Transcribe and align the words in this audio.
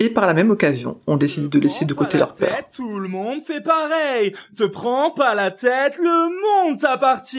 Et 0.00 0.10
par 0.10 0.26
la 0.26 0.34
même 0.34 0.50
occasion, 0.50 1.00
on 1.06 1.16
décide 1.16 1.48
de 1.48 1.58
laisser 1.58 1.84
de 1.84 1.94
côté 1.94 2.18
leur 2.18 2.32
peur. 2.32 2.56
Tout 2.74 3.00
le 3.00 3.08
monde 3.08 3.42
fait 3.42 3.62
pareil. 3.62 4.32
Te 4.56 4.64
prends 4.64 5.10
pas 5.10 5.34
la 5.34 5.50
tête, 5.50 5.98
le 5.98 6.68
monde 6.68 6.78
t'appartient. 6.78 7.38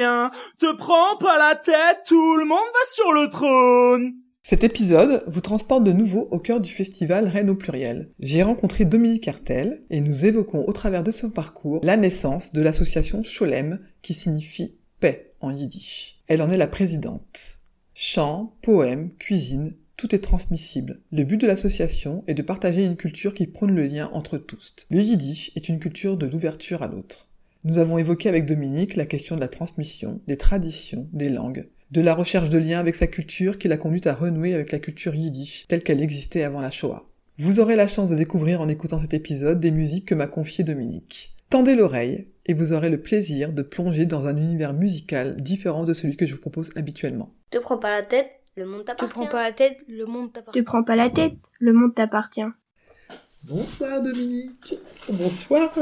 Te 0.59 0.75
prends 0.75 1.17
pas 1.20 1.37
la 1.37 1.55
tête, 1.55 1.99
tout 2.05 2.35
le 2.37 2.45
monde 2.45 2.57
va 2.57 2.89
sur 2.89 3.13
le 3.13 3.29
trône. 3.29 4.13
Cet 4.41 4.63
épisode 4.63 5.23
vous 5.27 5.41
transporte 5.41 5.84
de 5.84 5.91
nouveau 5.91 6.27
au 6.31 6.39
cœur 6.39 6.59
du 6.59 6.71
festival 6.71 7.27
Rennes 7.27 7.49
au 7.49 7.55
pluriel. 7.55 8.11
J'ai 8.20 8.43
rencontré 8.43 8.84
Dominique 8.84 9.23
Cartel 9.23 9.84
et 9.89 10.01
nous 10.01 10.26
évoquons 10.26 10.65
au 10.65 10.73
travers 10.73 11.03
de 11.03 11.12
son 11.12 11.29
parcours 11.29 11.79
la 11.84 11.98
naissance 11.98 12.51
de 12.51 12.62
l'association 12.62 13.21
Cholem 13.21 13.79
qui 14.01 14.13
signifie 14.13 14.76
paix 14.99 15.31
en 15.39 15.51
yiddish. 15.51 16.20
Elle 16.27 16.41
en 16.41 16.49
est 16.49 16.57
la 16.57 16.67
présidente. 16.67 17.59
Chants, 17.93 18.55
poèmes, 18.62 19.13
cuisine, 19.17 19.76
tout 19.99 20.16
est 20.16 20.20
transmissible. 20.20 21.02
Le 21.12 21.26
but 21.26 21.35
de 21.35 21.45
l'association 21.45 22.23
est 22.26 22.34
de 22.34 22.41
partager 22.41 22.85
une 22.85 22.95
culture 22.95 23.34
qui 23.34 23.48
prône 23.48 23.76
le 23.76 23.84
lien 23.84 24.09
entre 24.13 24.38
tous. 24.38 24.73
Le 24.90 25.02
yiddish 25.02 25.52
est 25.57 25.67
une 25.67 25.81
culture 25.81 26.16
de 26.16 26.26
l'ouverture 26.26 26.84
à 26.84 26.88
l'autre. 26.88 27.27
Nous 27.66 27.80
avons 27.80 27.98
évoqué 27.98 28.29
avec 28.29 28.46
Dominique 28.46 28.96
la 28.96 29.05
question 29.05 29.35
de 29.35 29.41
la 29.41 29.49
transmission, 29.49 30.21
des 30.26 30.38
traditions, 30.38 31.10
des 31.12 31.27
langues, 31.27 31.68
de 31.91 31.99
la 31.99 32.15
recherche 32.15 32.48
de 32.48 32.57
liens 32.57 32.79
avec 32.79 32.96
sa 32.96 33.07
culture 33.07 33.57
qui 33.57 33.68
l'a 33.68 33.76
conduite 33.76 34.07
à 34.07 34.15
renouer 34.15 34.54
avec 34.54 34.71
la 34.71 34.79
culture 34.79 35.15
yiddish 35.15 35.65
telle 35.68 35.84
qu'elle 35.84 36.01
existait 36.01 36.43
avant 36.43 36.62
la 36.62 36.71
Shoah. 36.71 37.10
Vous 37.38 37.60
aurez 37.60 37.76
la 37.76 37.90
chance 37.90 38.10
de 38.10 38.16
découvrir 38.16 38.62
en 38.62 38.70
écoutant 38.70 38.99
cet 38.99 39.13
épisode 39.13 39.60
des 39.60 39.71
musiques 39.71 40.05
que 40.05 40.16
m'a 40.16 40.27
confiées 40.27 40.63
Dominique. 40.63 41.35
Tendez 41.49 41.76
l'oreille 41.76 42.29
et 42.45 42.54
vous 42.54 42.71
aurez 42.71 42.90
le 42.90 43.01
plaisir 43.01 43.51
de 43.51 43.63
plonger 43.63 44.05
dans 44.05 44.27
un 44.27 44.38
univers 44.38 44.73
musical 44.73 45.41
différent 45.41 45.84
de 45.84 45.93
celui 45.93 46.16
que 46.16 46.26
je 46.26 46.35
vous 46.35 46.41
propose 46.41 46.70
habituellement. 46.77 47.34
Le 48.60 48.65
monde 48.65 48.84
t'appartient. 48.84 49.13
prends 49.13 49.26
pas 49.27 49.43
la 49.43 49.54
tête, 49.54 49.77
le 49.88 50.05
monde 50.05 50.34
t'appartient. 50.34 50.60
Tu 50.60 50.63
prends 50.63 50.84
pas 50.84 50.96
la 50.98 51.10
tête, 51.10 51.38
le 51.60 51.71
monde 51.71 51.96
t'appartient. 51.96 52.41
Bonsoir 53.48 54.01
Dominique. 54.01 54.77
Bonsoir. 55.09 55.73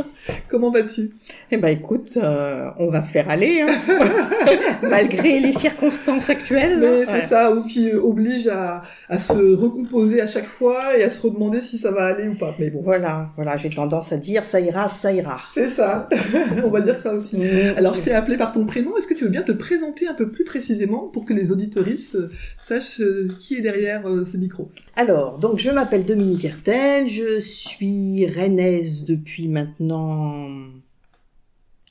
Comment 0.48 0.70
vas-tu? 0.72 1.10
Eh 1.52 1.58
ben 1.58 1.70
écoute, 1.70 2.16
euh, 2.16 2.70
on 2.78 2.90
va 2.92 3.02
faire 3.02 3.30
aller, 3.32 3.62
hein. 3.62 3.76
malgré 4.84 5.40
les 5.40 5.52
circonstances 5.54 6.30
actuelles. 6.30 6.78
Mais 6.80 6.88
Ouais. 6.88 7.06
c'est 7.08 7.28
ça, 7.28 7.52
ou 7.54 7.64
qui 7.66 7.92
oblige 7.94 8.48
à, 8.48 8.84
à 9.10 9.18
se 9.20 9.34
recomposer 9.56 10.22
à 10.22 10.28
chaque 10.28 10.46
fois 10.46 10.96
et 10.98 11.04
à 11.04 11.10
se 11.10 11.20
redemander 11.20 11.60
si 11.62 11.80
ça 11.80 11.92
va 11.92 12.06
aller 12.06 12.28
ou 12.30 12.36
pas. 12.38 12.56
Mais 12.60 12.70
bon, 12.70 12.80
Voilà, 12.82 13.30
voilà, 13.36 13.58
j'ai 13.58 13.72
tendance 13.72 14.14
à 14.14 14.18
dire 14.18 14.46
ça 14.46 14.60
ira, 14.62 14.88
ça 14.88 15.12
ira. 15.12 15.42
c'est 15.54 15.70
ça. 15.70 16.08
On 16.64 16.70
va 16.70 16.82
dire 16.82 17.00
ça 17.02 17.12
aussi. 17.16 17.38
Alors, 17.76 17.96
je 17.96 18.02
t'ai 18.02 18.14
appelé 18.14 18.38
par 18.38 18.52
ton 18.52 18.66
prénom. 18.68 18.96
Est-ce 18.98 19.08
que 19.08 19.16
tu 19.16 19.24
veux 19.24 19.32
bien 19.32 19.42
te 19.42 19.52
présenter 19.52 20.08
un 20.08 20.14
peu 20.14 20.30
plus 20.32 20.44
précisément 20.44 21.08
pour 21.08 21.26
que 21.26 21.34
les 21.34 21.52
auditoristes 21.52 22.16
euh, 22.16 22.30
sachent 22.62 23.02
euh, 23.02 23.28
qui 23.40 23.56
est 23.56 23.62
derrière 23.62 24.04
ce 24.26 24.38
micro? 24.38 24.72
Alors, 24.96 25.40
donc 25.40 25.58
je 25.58 25.72
m'appelle 25.72 26.06
Dominique 26.06 26.46
Hertel, 26.46 27.08
je 27.08 27.40
suis 27.48 28.28
rennaise 28.28 29.04
depuis 29.06 29.48
maintenant 29.48 30.48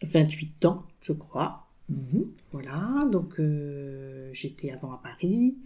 28 0.03 0.65
ans, 0.67 0.83
je 1.01 1.13
crois. 1.13 1.67
Mhm. 1.89 2.27
Voilà, 2.53 3.09
donc 3.11 3.39
euh, 3.39 4.31
j'étais 4.33 4.71
avant 4.71 4.93
à 4.93 5.01
Paris. 5.03 5.57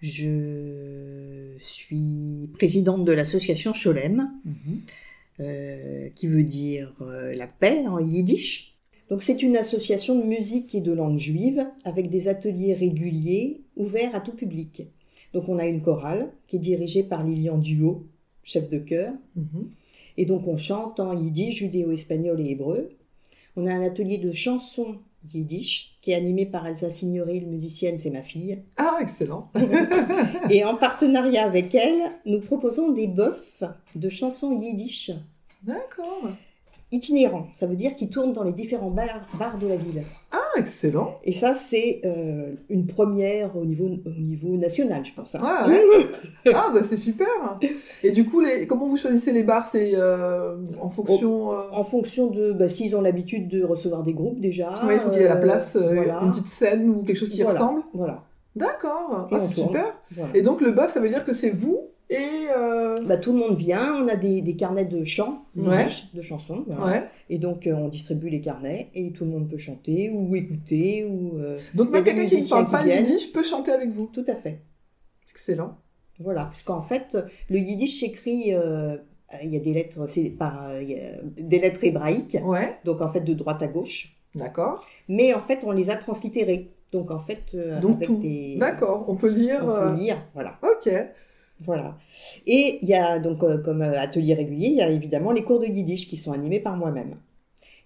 Je 0.00 1.54
suis 1.58 2.48
présidente 2.54 3.04
de 3.04 3.12
l'association 3.12 3.72
Cholem, 3.72 4.30
Mhm. 4.44 4.80
euh, 5.40 6.08
qui 6.14 6.26
veut 6.26 6.42
dire 6.44 6.94
euh, 7.00 7.34
la 7.34 7.46
paix 7.46 7.86
en 7.86 7.98
yiddish. 7.98 8.76
Donc 9.10 9.22
c'est 9.22 9.42
une 9.42 9.56
association 9.56 10.18
de 10.18 10.24
musique 10.24 10.74
et 10.74 10.80
de 10.80 10.92
langue 10.92 11.18
juive 11.18 11.66
avec 11.84 12.10
des 12.10 12.28
ateliers 12.28 12.74
réguliers 12.74 13.60
ouverts 13.76 14.14
à 14.14 14.20
tout 14.20 14.32
public. 14.32 14.86
Donc 15.34 15.48
on 15.48 15.58
a 15.58 15.66
une 15.66 15.82
chorale 15.82 16.30
qui 16.46 16.56
est 16.56 16.60
dirigée 16.60 17.02
par 17.02 17.24
Lilian 17.26 17.58
Duo, 17.58 18.06
chef 18.42 18.68
de 18.68 18.78
chœur, 18.78 19.12
Mhm. 19.36 19.70
et 20.16 20.24
donc 20.26 20.46
on 20.48 20.56
chante 20.56 21.00
en 21.00 21.16
yiddish, 21.16 21.56
judéo-espagnol 21.58 22.40
et 22.40 22.50
hébreu. 22.50 22.90
On 23.56 23.66
a 23.66 23.72
un 23.74 23.82
atelier 23.82 24.18
de 24.18 24.32
chansons 24.32 24.96
yiddish 25.34 25.98
qui 26.02 26.12
est 26.12 26.14
animé 26.14 26.46
par 26.46 26.66
Elsa 26.66 26.90
Signoril, 26.90 27.46
musicienne, 27.46 27.98
c'est 27.98 28.10
ma 28.10 28.22
fille. 28.22 28.58
Ah, 28.78 28.98
excellent. 29.02 29.50
Et 30.50 30.64
en 30.64 30.76
partenariat 30.76 31.44
avec 31.44 31.74
elle, 31.74 32.12
nous 32.24 32.40
proposons 32.40 32.90
des 32.90 33.06
bofs 33.06 33.62
de 33.94 34.08
chansons 34.08 34.58
yiddish 34.58 35.10
D'accord. 35.62 36.30
Itinérants. 36.92 37.46
Ça 37.54 37.66
veut 37.66 37.76
dire 37.76 37.94
qu'ils 37.96 38.10
tournent 38.10 38.32
dans 38.32 38.42
les 38.42 38.52
différents 38.52 38.90
bars, 38.90 39.28
bars 39.38 39.58
de 39.58 39.66
la 39.66 39.76
ville. 39.76 40.02
Ah, 40.32 40.38
excellent. 40.58 41.16
Et 41.24 41.32
ça, 41.32 41.54
c'est 41.54 42.00
euh, 42.04 42.52
une 42.68 42.86
première 42.86 43.56
au 43.56 43.64
niveau, 43.64 43.88
au 44.06 44.20
niveau 44.20 44.56
national, 44.56 45.04
je 45.04 45.12
pense. 45.14 45.34
hein. 45.34 45.40
Ah, 45.42 45.66
ouais. 45.68 45.82
Ah, 46.54 46.70
bah 46.72 46.82
c'est 46.82 46.96
super. 46.96 47.26
Et 48.02 48.10
du 48.12 48.24
coup, 48.24 48.40
les... 48.40 48.66
comment 48.66 48.86
vous 48.86 48.96
choisissez 48.96 49.32
les 49.32 49.42
bars? 49.42 49.66
C'est 49.66 49.92
euh, 49.94 50.56
en 50.80 50.88
fonction. 50.88 51.52
euh, 51.52 51.62
En 51.72 51.84
fonction 51.84 52.28
de 52.28 52.52
bah, 52.52 52.68
s'ils 52.68 52.94
ont 52.96 53.00
l'habitude 53.00 53.48
de 53.48 53.62
recevoir 53.64 54.02
des 54.04 54.14
groupes 54.14 54.40
déjà. 54.40 54.70
Ouais, 54.86 54.94
il 54.96 55.00
faut 55.00 55.10
qu'il 55.10 55.20
y 55.20 55.24
ait 55.24 55.28
la 55.28 55.36
place, 55.36 55.76
voilà. 55.76 56.20
une 56.22 56.30
petite 56.30 56.46
scène 56.46 56.88
ou 56.90 57.02
quelque 57.02 57.16
chose 57.18 57.30
qui 57.30 57.42
Voilà. 57.42 57.58
ressemble. 57.58 57.82
Voilà. 57.94 58.22
D'accord. 58.56 59.28
Ah, 59.30 59.38
c'est 59.38 59.54
tourne. 59.54 59.68
super. 59.68 59.94
voilà. 60.16 60.30
Et 60.34 60.42
donc 60.42 60.60
le 60.60 60.70
bœuf, 60.72 60.90
ça 60.90 61.00
veut 61.00 61.08
dire 61.08 61.24
que 61.24 61.32
c'est 61.32 61.50
vous 61.50 61.80
et. 62.10 62.18
euh, 62.56 62.94
Bah, 63.06 63.16
tout 63.16 63.32
le 63.32 63.38
monde 63.38 63.56
vient, 63.56 63.94
on 64.02 64.08
a 64.08 64.16
des, 64.16 64.42
des 64.42 64.56
carnets 64.56 64.84
de 64.84 65.04
chants, 65.04 65.44
Ouais. 65.56 65.86
de 66.14 66.20
chansons. 66.20 66.64
voilà. 66.66 66.86
Ouais. 67.02 67.04
Et 67.30 67.38
donc 67.38 67.66
euh, 67.66 67.74
on 67.74 67.88
distribue 67.88 68.28
les 68.28 68.40
carnets 68.40 68.90
et 68.94 69.12
tout 69.12 69.24
le 69.24 69.30
monde 69.30 69.48
peut 69.48 69.56
chanter 69.58 70.10
ou 70.12 70.34
écouter 70.36 71.04
ou 71.04 71.38
euh, 71.38 71.58
Donc 71.74 71.90
même 71.90 72.02
des 72.04 72.12
quelqu'un 72.12 72.26
qui 72.36 72.42
ne 72.42 72.48
parle 72.48 72.66
pas 72.70 72.84
yiddish 72.86 73.32
peut 73.32 73.42
chanter 73.44 73.70
avec 73.72 73.88
vous. 73.90 74.06
tout 74.12 74.24
à 74.26 74.34
fait. 74.34 74.60
Excellent. 75.30 75.76
Voilà, 76.18 76.46
puisqu'en 76.46 76.82
fait 76.82 77.16
le 77.48 77.58
yiddish 77.58 78.00
s'écrit, 78.00 78.52
euh, 78.54 78.96
il 79.42 79.50
y 79.50 79.56
a 79.56 79.60
des 79.60 79.72
lettres, 79.72 80.06
c'est 80.06 80.24
par 80.30 80.70
des 80.80 81.58
lettres 81.58 81.82
hébraïques, 81.84 82.36
Ouais. 82.44 82.76
donc 82.84 83.00
en 83.00 83.10
fait 83.10 83.20
de 83.20 83.32
droite 83.32 83.62
à 83.62 83.68
gauche, 83.68 84.16
D'accord. 84.34 84.84
mais 85.08 85.32
en 85.32 85.40
fait 85.40 85.60
on 85.64 85.70
les 85.70 85.88
a 85.88 85.96
translittérées. 85.96 86.72
Donc 86.92 87.10
en 87.12 87.20
fait 87.20 87.44
Donc 87.80 87.96
avec 87.98 88.06
tout. 88.08 88.16
des 88.16 88.56
D'accord. 88.58 89.06
On 89.08 89.14
peut 89.14 89.28
lire. 89.30 89.60
on 89.62 89.66
peut 89.92 89.94
lire, 90.00 90.18
voilà. 90.34 90.58
Ok. 90.62 90.92
Voilà. 91.62 91.98
Et 92.46 92.78
il 92.82 92.88
y 92.88 92.94
a 92.94 93.18
donc 93.18 93.42
euh, 93.42 93.58
comme 93.58 93.82
euh, 93.82 94.00
atelier 94.00 94.34
régulier, 94.34 94.68
il 94.68 94.76
y 94.76 94.82
a 94.82 94.90
évidemment 94.90 95.32
les 95.32 95.42
cours 95.44 95.60
de 95.60 95.66
yiddish 95.66 96.08
qui 96.08 96.16
sont 96.16 96.32
animés 96.32 96.60
par 96.60 96.76
moi-même. 96.76 97.16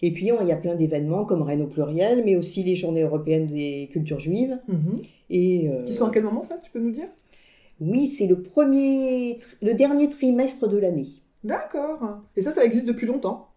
Et 0.03 0.13
puis 0.13 0.31
on- 0.33 0.41
il 0.43 0.49
y 0.49 0.53
a 0.53 0.57
plein 0.57 0.75
d'événements 0.75 1.25
comme 1.25 1.43
Rennes 1.43 1.63
au 1.63 1.67
pluriel, 1.67 2.23
mais 2.25 2.37
aussi 2.37 2.63
les 2.63 2.77
journées 2.77 3.03
européennes 3.03 3.47
des 3.47 3.89
cultures 3.93 4.21
juives. 4.21 4.59
Mhm. 4.69 5.03
Et 5.31 5.69
euh, 5.71 5.85
Qui 5.85 5.93
sont 5.95 6.07
à 6.07 6.11
quel 6.11 6.25
moment 6.25 6.43
ça 6.43 6.59
Tu 6.59 6.71
peux 6.71 6.81
nous 6.81 6.91
dire? 6.93 7.09
Oui, 7.81 8.09
c'est 8.09 8.27
le 8.27 8.41
premier, 8.41 9.39
le 9.63 9.75
dernier 9.75 10.09
trimestre 10.09 10.69
de 10.69 10.77
l'année. 10.79 11.09
D'accord. 11.43 12.21
Et 12.37 12.43
ça, 12.43 12.53
ça 12.53 12.65
existe 12.65 12.87
depuis 12.87 13.07
longtemps? 13.07 13.49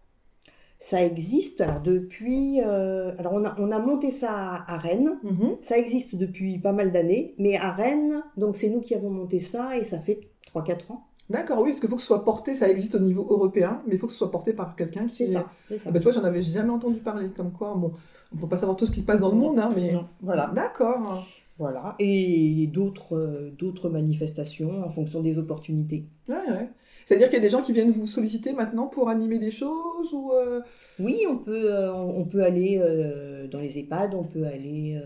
Ça 0.80 1.04
existe 1.04 1.60
alors 1.60 1.80
depuis. 1.80 2.60
euh, 2.64 3.12
alors 3.18 3.32
on 3.34 3.44
a, 3.44 3.54
on 3.58 3.70
a 3.72 3.78
monté 3.80 4.10
ça 4.12 4.30
à, 4.30 4.74
à 4.74 4.78
Rennes. 4.78 5.18
Mhm. 5.24 5.56
Ça 5.60 5.76
existe 5.76 6.14
depuis 6.14 6.58
pas 6.58 6.72
mal 6.72 6.92
d'années, 6.92 7.34
mais 7.38 7.56
à 7.56 7.72
Rennes, 7.72 8.22
donc 8.36 8.56
c'est 8.56 8.68
nous 8.68 8.80
qui 8.80 8.94
avons 8.94 9.10
monté 9.10 9.40
ça 9.40 9.76
et 9.76 9.84
ça 9.84 9.98
fait 9.98 10.20
3-4 10.54 10.92
ans. 10.92 11.04
D'accord, 11.30 11.58
oui, 11.60 11.70
parce 11.70 11.80
qu'il 11.80 11.88
faut 11.90 11.96
que 11.96 12.00
ce 12.00 12.06
soit 12.06 12.24
porté, 12.24 12.54
ça 12.54 12.68
existe 12.70 12.94
au 12.94 13.00
niveau 13.00 13.26
européen, 13.28 13.82
mais 13.86 13.94
il 13.94 13.98
faut 13.98 14.06
que 14.06 14.12
ce 14.12 14.18
soit 14.18 14.30
porté 14.30 14.52
par 14.54 14.76
quelqu'un 14.76 15.06
qui 15.08 15.16
C'est 15.16 15.24
est- 15.24 15.32
ça. 15.32 15.50
ça. 15.68 15.74
Ah 15.86 15.90
bah, 15.90 15.98
tu 15.98 16.04
vois, 16.04 16.12
j'en 16.12 16.24
avais 16.24 16.40
jamais 16.42 16.70
entendu 16.70 17.00
parler, 17.00 17.28
comme 17.36 17.52
quoi, 17.52 17.74
bon, 17.76 17.92
on 18.32 18.36
peut 18.38 18.48
pas 18.48 18.56
savoir 18.56 18.76
tout 18.78 18.86
ce 18.86 18.92
qui 18.92 19.00
se 19.00 19.04
passe 19.04 19.20
dans 19.20 19.28
le 19.28 19.36
monde, 19.36 19.58
hein, 19.58 19.70
mais... 19.76 19.92
Non, 19.92 20.06
Voilà. 20.22 20.50
D'accord. 20.54 21.26
Voilà. 21.58 21.96
Et 21.98 22.68
d'autres 22.72 23.16
euh, 23.16 23.50
d'autres 23.58 23.90
manifestations 23.90 24.84
en 24.84 24.88
fonction 24.90 25.20
des 25.20 25.38
opportunités. 25.38 26.06
Ouais, 26.28 26.36
ouais. 26.50 26.70
C'est-à-dire 27.08 27.28
qu'il 27.30 27.38
y 27.38 27.40
a 27.40 27.42
des 27.42 27.48
gens 27.48 27.62
qui 27.62 27.72
viennent 27.72 27.90
vous 27.90 28.06
solliciter 28.06 28.52
maintenant 28.52 28.86
pour 28.86 29.08
animer 29.08 29.38
des 29.38 29.50
choses 29.50 30.12
ou... 30.12 30.30
euh, 30.34 30.60
Oui, 31.00 31.24
on 31.26 31.38
peut, 31.38 31.72
euh, 31.72 31.90
on 31.90 32.24
peut 32.26 32.42
aller 32.42 32.78
euh, 32.82 33.46
dans 33.48 33.60
les 33.60 33.78
EHPAD, 33.78 34.12
on 34.12 34.24
peut 34.24 34.44
aller 34.44 35.00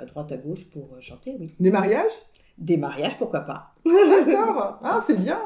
à 0.00 0.04
droite, 0.06 0.32
à 0.32 0.38
gauche 0.38 0.68
pour 0.70 0.88
chanter, 0.98 1.36
oui. 1.38 1.52
Des 1.60 1.70
mariages? 1.70 2.10
Des 2.58 2.76
mariages, 2.76 3.16
pourquoi 3.16 3.40
pas. 3.42 3.74
D'accord. 3.84 4.80
Ah, 4.82 4.98
c'est 5.06 5.18
bien. 5.20 5.38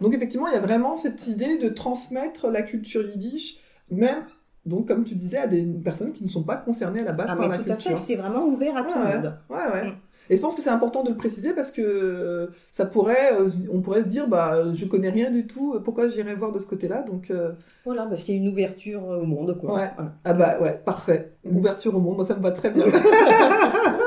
Donc 0.00 0.14
effectivement, 0.14 0.46
il 0.46 0.52
y 0.54 0.56
a 0.56 0.60
vraiment 0.60 0.96
cette 0.96 1.26
idée 1.26 1.58
de 1.58 1.68
transmettre 1.70 2.46
la 2.48 2.62
culture 2.62 3.04
yiddish, 3.04 3.56
même, 3.90 4.26
donc 4.64 4.86
comme 4.86 5.02
tu 5.02 5.16
disais, 5.16 5.38
à 5.38 5.48
des 5.48 5.62
personnes 5.64 6.12
qui 6.12 6.22
ne 6.22 6.28
sont 6.28 6.44
pas 6.44 6.56
concernées 6.56 7.00
à 7.00 7.04
la 7.04 7.12
base 7.12 7.26
Ah, 7.30 7.34
par 7.36 7.48
mais 7.48 7.58
la 7.58 7.64
tout 7.64 7.70
à 7.72 7.74
fait, 7.76 7.82
culture. 7.82 7.98
c'est 7.98 8.14
vraiment 8.14 8.44
ouvert 8.46 8.76
à 8.76 8.82
tout 8.84 8.96
Ouais, 8.96 9.12
le 9.12 9.22
monde. 9.22 9.38
Ouais, 9.50 9.56
ouais. 9.72 9.92
Et 10.30 10.36
je 10.36 10.40
pense 10.40 10.54
que 10.54 10.62
c'est 10.62 10.70
important 10.70 11.02
de 11.02 11.10
le 11.10 11.16
préciser 11.16 11.52
parce 11.52 11.70
que 11.70 11.82
euh, 11.82 12.46
ça 12.70 12.86
pourrait, 12.86 13.32
euh, 13.32 13.48
on 13.72 13.80
pourrait 13.80 14.02
se 14.02 14.08
dire, 14.08 14.28
bah, 14.28 14.72
je 14.74 14.84
connais 14.84 15.10
rien 15.10 15.30
du 15.30 15.46
tout, 15.46 15.78
pourquoi 15.84 16.08
j'irais 16.08 16.34
voir 16.34 16.52
de 16.52 16.58
ce 16.58 16.66
côté-là 16.66 17.02
Donc 17.02 17.30
euh, 17.30 17.52
Voilà, 17.84 18.04
bah, 18.06 18.16
c'est 18.16 18.34
une 18.34 18.48
ouverture 18.48 19.02
au 19.04 19.24
monde, 19.24 19.58
quoi. 19.58 19.74
Ouais. 19.74 19.90
Ah 20.24 20.34
bah 20.34 20.58
ouais, 20.60 20.80
parfait. 20.84 21.32
Une 21.44 21.58
ouverture 21.58 21.94
au 21.96 22.00
monde, 22.00 22.16
moi 22.16 22.24
ça 22.24 22.36
me 22.36 22.42
va 22.42 22.52
très 22.52 22.70
bien. 22.70 22.84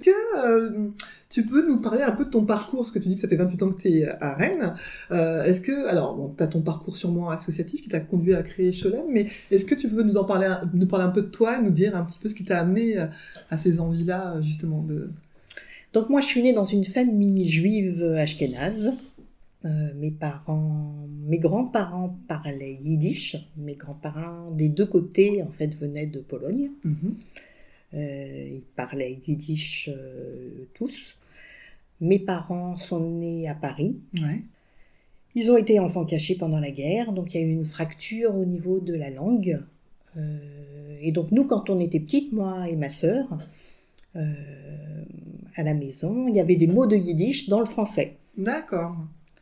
que 0.00 0.10
euh, 0.46 0.88
tu 1.28 1.44
peux 1.46 1.66
nous 1.66 1.80
parler 1.80 2.02
un 2.02 2.10
peu 2.12 2.24
de 2.24 2.30
ton 2.30 2.44
parcours, 2.44 2.80
parce 2.80 2.90
que 2.90 2.98
tu 2.98 3.08
dis 3.08 3.14
que 3.14 3.20
ça 3.20 3.28
fait 3.28 3.36
28 3.36 3.62
ans 3.62 3.70
que 3.70 3.80
tu 3.80 3.88
es 3.88 4.08
à 4.08 4.34
Rennes. 4.34 4.74
Euh, 5.12 5.44
est-ce 5.44 5.60
que, 5.60 5.86
alors, 5.86 6.16
bon, 6.16 6.34
tu 6.36 6.42
as 6.42 6.48
ton 6.48 6.60
parcours 6.62 6.96
sûrement 6.96 7.30
associatif 7.30 7.82
qui 7.82 7.88
t'a 7.88 8.00
conduit 8.00 8.34
à 8.34 8.42
créer 8.42 8.72
Cholem, 8.72 9.04
mais 9.10 9.28
est-ce 9.50 9.64
que 9.64 9.74
tu 9.76 9.88
peux 9.88 10.02
nous 10.02 10.16
en 10.16 10.24
parler, 10.24 10.46
un- 10.46 10.68
nous 10.74 10.86
parler 10.86 11.04
un 11.06 11.10
peu 11.10 11.22
de 11.22 11.28
toi, 11.28 11.60
nous 11.60 11.70
dire 11.70 11.96
un 11.96 12.04
petit 12.04 12.18
peu 12.18 12.28
ce 12.28 12.34
qui 12.34 12.44
t'a 12.44 12.58
amené 12.60 12.98
à, 12.98 13.10
à 13.50 13.58
ces 13.58 13.80
envies-là, 13.80 14.40
justement 14.42 14.82
de... 14.82 15.10
Donc 15.92 16.08
moi, 16.08 16.20
je 16.20 16.26
suis 16.26 16.42
née 16.42 16.52
dans 16.52 16.64
une 16.64 16.84
famille 16.84 17.48
juive 17.48 18.02
ashkénaze. 18.18 18.92
Euh, 19.66 19.68
mes 19.96 20.10
parents, 20.10 20.94
mes 21.26 21.38
grands-parents 21.38 22.16
parlaient 22.28 22.78
yiddish. 22.82 23.36
Mes 23.56 23.74
grands-parents 23.74 24.50
des 24.52 24.68
deux 24.68 24.86
côtés, 24.86 25.42
en 25.42 25.50
fait, 25.50 25.74
venaient 25.74 26.06
de 26.06 26.20
Pologne. 26.20 26.70
Mhm. 26.84 26.94
Euh, 27.04 27.10
ils 27.92 28.62
parlaient 28.76 29.12
yiddish 29.12 29.88
euh, 29.92 30.66
tous. 30.74 31.16
Mes 32.00 32.18
parents 32.18 32.76
sont 32.76 33.00
nés 33.00 33.48
à 33.48 33.54
Paris. 33.54 34.00
Ouais. 34.14 34.42
Ils 35.34 35.50
ont 35.50 35.56
été 35.56 35.78
enfants 35.78 36.04
cachés 36.04 36.34
pendant 36.36 36.58
la 36.58 36.70
guerre, 36.70 37.12
donc 37.12 37.34
il 37.34 37.40
y 37.40 37.44
a 37.44 37.46
eu 37.46 37.52
une 37.52 37.64
fracture 37.64 38.34
au 38.34 38.44
niveau 38.44 38.80
de 38.80 38.94
la 38.94 39.10
langue. 39.10 39.62
Euh, 40.16 40.96
et 41.00 41.12
donc 41.12 41.30
nous, 41.30 41.44
quand 41.44 41.70
on 41.70 41.78
était 41.78 42.00
petites, 42.00 42.32
moi 42.32 42.68
et 42.68 42.76
ma 42.76 42.90
sœur, 42.90 43.38
euh, 44.16 44.32
à 45.56 45.62
la 45.62 45.74
maison, 45.74 46.26
il 46.26 46.34
y 46.34 46.40
avait 46.40 46.56
des 46.56 46.66
mots 46.66 46.86
de 46.86 46.96
yiddish 46.96 47.48
dans 47.48 47.60
le 47.60 47.66
français. 47.66 48.16
D'accord. 48.36 48.96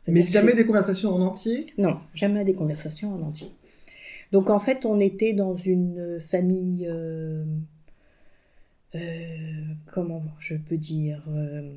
Mais 0.07 0.21
que- 0.21 0.29
jamais 0.29 0.53
des 0.53 0.65
conversations 0.65 1.13
en 1.13 1.21
entier? 1.21 1.67
Non, 1.77 1.99
jamais 2.13 2.43
des 2.43 2.53
conversations 2.53 3.13
en 3.13 3.21
entier. 3.21 3.47
Donc 4.31 4.49
en 4.49 4.59
fait, 4.59 4.85
on 4.85 4.99
était 4.99 5.33
dans 5.33 5.55
une 5.55 6.19
famille, 6.21 6.87
euh, 6.87 7.43
euh, 7.43 7.45
comment 9.85 10.23
je 10.39 10.55
peux 10.55 10.77
dire, 10.77 11.23
euh, 11.29 11.73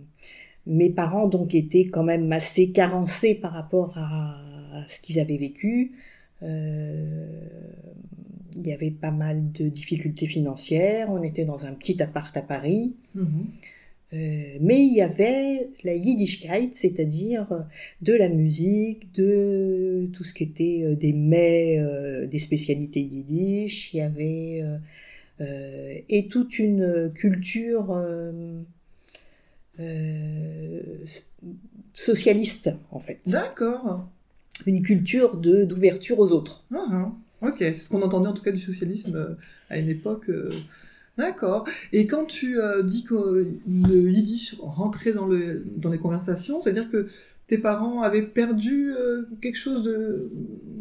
mes 0.66 0.90
parents 0.90 1.28
donc 1.28 1.54
étaient 1.54 1.86
quand 1.86 2.04
même 2.04 2.30
assez 2.32 2.70
carencés 2.70 3.34
par 3.34 3.52
rapport 3.52 3.92
à, 3.96 4.40
à 4.72 4.88
ce 4.88 5.00
qu'ils 5.00 5.20
avaient 5.20 5.38
vécu. 5.38 5.92
Euh, 6.42 7.26
il 8.56 8.66
y 8.66 8.72
avait 8.72 8.90
pas 8.90 9.10
mal 9.10 9.52
de 9.52 9.68
difficultés 9.68 10.26
financières. 10.26 11.10
On 11.10 11.22
était 11.22 11.44
dans 11.44 11.64
un 11.64 11.72
petit 11.72 12.02
appart 12.02 12.36
à 12.36 12.42
Paris. 12.42 12.94
Mhm. 13.14 13.46
Euh, 14.14 14.58
mais 14.60 14.84
il 14.84 14.92
y 14.92 15.00
avait 15.00 15.70
la 15.84 15.94
Yiddishkeit, 15.94 16.72
c'est-à-dire 16.74 17.50
euh, 17.50 17.60
de 18.02 18.12
la 18.12 18.28
musique, 18.28 19.10
de 19.14 20.10
tout 20.12 20.22
ce 20.22 20.34
qui 20.34 20.42
était 20.42 20.82
euh, 20.84 20.94
des 20.94 21.14
mets, 21.14 21.78
euh, 21.78 22.26
des 22.26 22.38
spécialités 22.38 23.00
yiddish. 23.00 23.94
Il 23.94 23.96
y 23.98 24.00
avait 24.02 24.60
euh, 24.62 24.76
euh, 24.76 24.78
et 25.40 26.29
toute 26.31 26.58
une 26.58 27.11
culture 27.14 27.90
euh, 27.90 28.61
euh, 29.81 30.81
socialiste 31.94 32.70
en 32.90 33.00
fait, 33.00 33.20
D'accord. 33.26 34.08
une 34.67 34.82
culture 34.82 35.37
de 35.37 35.64
d'ouverture 35.64 36.19
aux 36.19 36.32
autres. 36.32 36.64
Ah, 36.75 36.87
ah. 36.90 37.12
Ok, 37.49 37.56
c'est 37.58 37.73
ce 37.73 37.88
qu'on 37.88 38.02
entendait 38.02 38.29
en 38.29 38.34
tout 38.34 38.43
cas 38.43 38.52
du 38.52 38.61
socialisme 38.61 39.17
euh, 39.17 39.34
à 39.69 39.79
une 39.79 39.88
époque. 39.88 40.29
euh, 40.29 40.50
D'accord. 41.19 41.69
Et 41.93 42.06
quand 42.06 42.25
tu 42.25 42.58
euh, 42.58 42.82
dis 42.82 43.02
que 43.05 43.14
euh, 43.14 43.58
le 43.69 44.11
yiddish 44.11 44.56
rentrait 44.61 45.12
dans, 45.12 45.26
le, 45.26 45.64
dans 45.76 45.90
les 45.90 45.99
conversations, 45.99 46.61
c'est-à-dire 46.61 46.88
que 46.88 47.08
tes 47.49 47.58
parents 47.58 48.00
avaient 48.02 48.23
perdu 48.23 48.93
euh, 48.93 49.25
quelque 49.43 49.58
chose 49.58 49.82
de, 49.82 50.31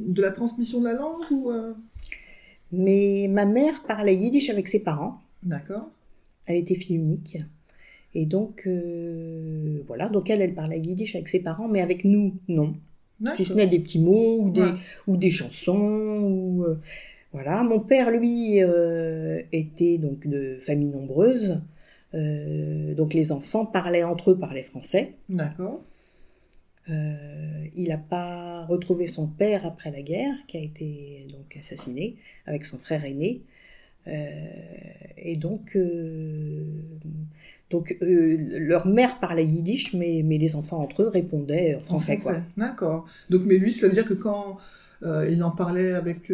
de 0.07 0.21
la 0.21 0.31
transmission 0.31 0.79
de 0.79 0.85
la 0.85 0.93
langue 0.93 1.23
ou 1.31 1.51
euh, 1.51 1.73
Mais 2.71 3.27
ma 3.29 3.45
mère 3.45 3.83
parlait 3.87 4.15
yiddish 4.15 4.49
avec 4.49 4.67
ses 4.67 4.79
parents. 4.79 5.19
D'accord. 5.43 5.89
Elle 6.45 6.57
était 6.57 6.75
fille 6.75 6.95
unique. 6.95 7.37
Et 8.13 8.25
donc, 8.25 8.63
euh, 8.67 9.81
voilà, 9.87 10.09
donc 10.09 10.29
elle, 10.29 10.41
elle 10.41 10.53
parlait 10.53 10.79
yiddish 10.79 11.15
avec 11.15 11.27
ses 11.29 11.39
parents, 11.39 11.67
mais 11.67 11.81
avec 11.81 12.03
nous, 12.03 12.33
non. 12.47 12.75
Si 13.35 13.45
ce 13.45 13.53
n'est 13.53 13.67
des 13.67 13.79
petits 13.79 13.99
mots 13.99 14.39
ou 14.41 14.49
des, 14.49 14.61
Ouais. 14.61 14.73
ou 15.07 15.15
des 15.15 15.29
chansons. 15.29 15.77
Ou, 15.77 16.63
euh, 16.65 16.79
voilà. 17.33 17.61
Mon 17.63 17.79
père, 17.79 18.09
lui, 18.11 18.61
euh, 18.63 19.41
était 19.51 19.97
donc 19.99 20.25
de 20.27 20.57
famille 20.61 20.87
nombreuse. 20.89 21.61
Donc 22.13 23.13
les 23.13 23.31
enfants 23.31 23.65
parlaient 23.65 24.03
entre 24.03 24.31
eux, 24.31 24.37
parlaient 24.37 24.63
français. 24.63 25.13
D'accord. 25.29 25.81
Euh, 26.91 27.65
il 27.75 27.89
n'a 27.89 27.97
pas 27.97 28.65
retrouvé 28.65 29.07
son 29.07 29.27
père 29.27 29.65
après 29.65 29.91
la 29.91 30.01
guerre, 30.01 30.33
qui 30.47 30.57
a 30.57 30.61
été 30.61 31.25
donc 31.31 31.55
assassiné, 31.57 32.17
avec 32.45 32.65
son 32.65 32.77
frère 32.77 33.05
aîné. 33.05 33.41
Euh, 34.07 34.13
et 35.17 35.37
donc, 35.37 35.75
euh, 35.75 36.63
donc 37.69 37.95
leur 38.01 38.87
mère 38.87 39.19
parlait 39.19 39.45
yiddish, 39.45 39.93
mais, 39.93 40.21
mais 40.25 40.37
les 40.37 40.55
enfants 40.55 40.81
entre 40.81 41.03
eux 41.03 41.07
répondaient 41.07 41.75
en 41.75 41.81
français. 41.81 42.17
quoi. 42.17 42.41
D'accord. 42.57 43.05
Donc, 43.29 43.43
mais 43.45 43.57
lui, 43.57 43.73
ça 43.73 43.87
veut 43.87 43.93
dire 43.93 44.05
que 44.05 44.13
quand 44.15 44.57
il 45.03 45.41
en 45.43 45.51
parlait 45.51 45.93
avec, 45.93 46.31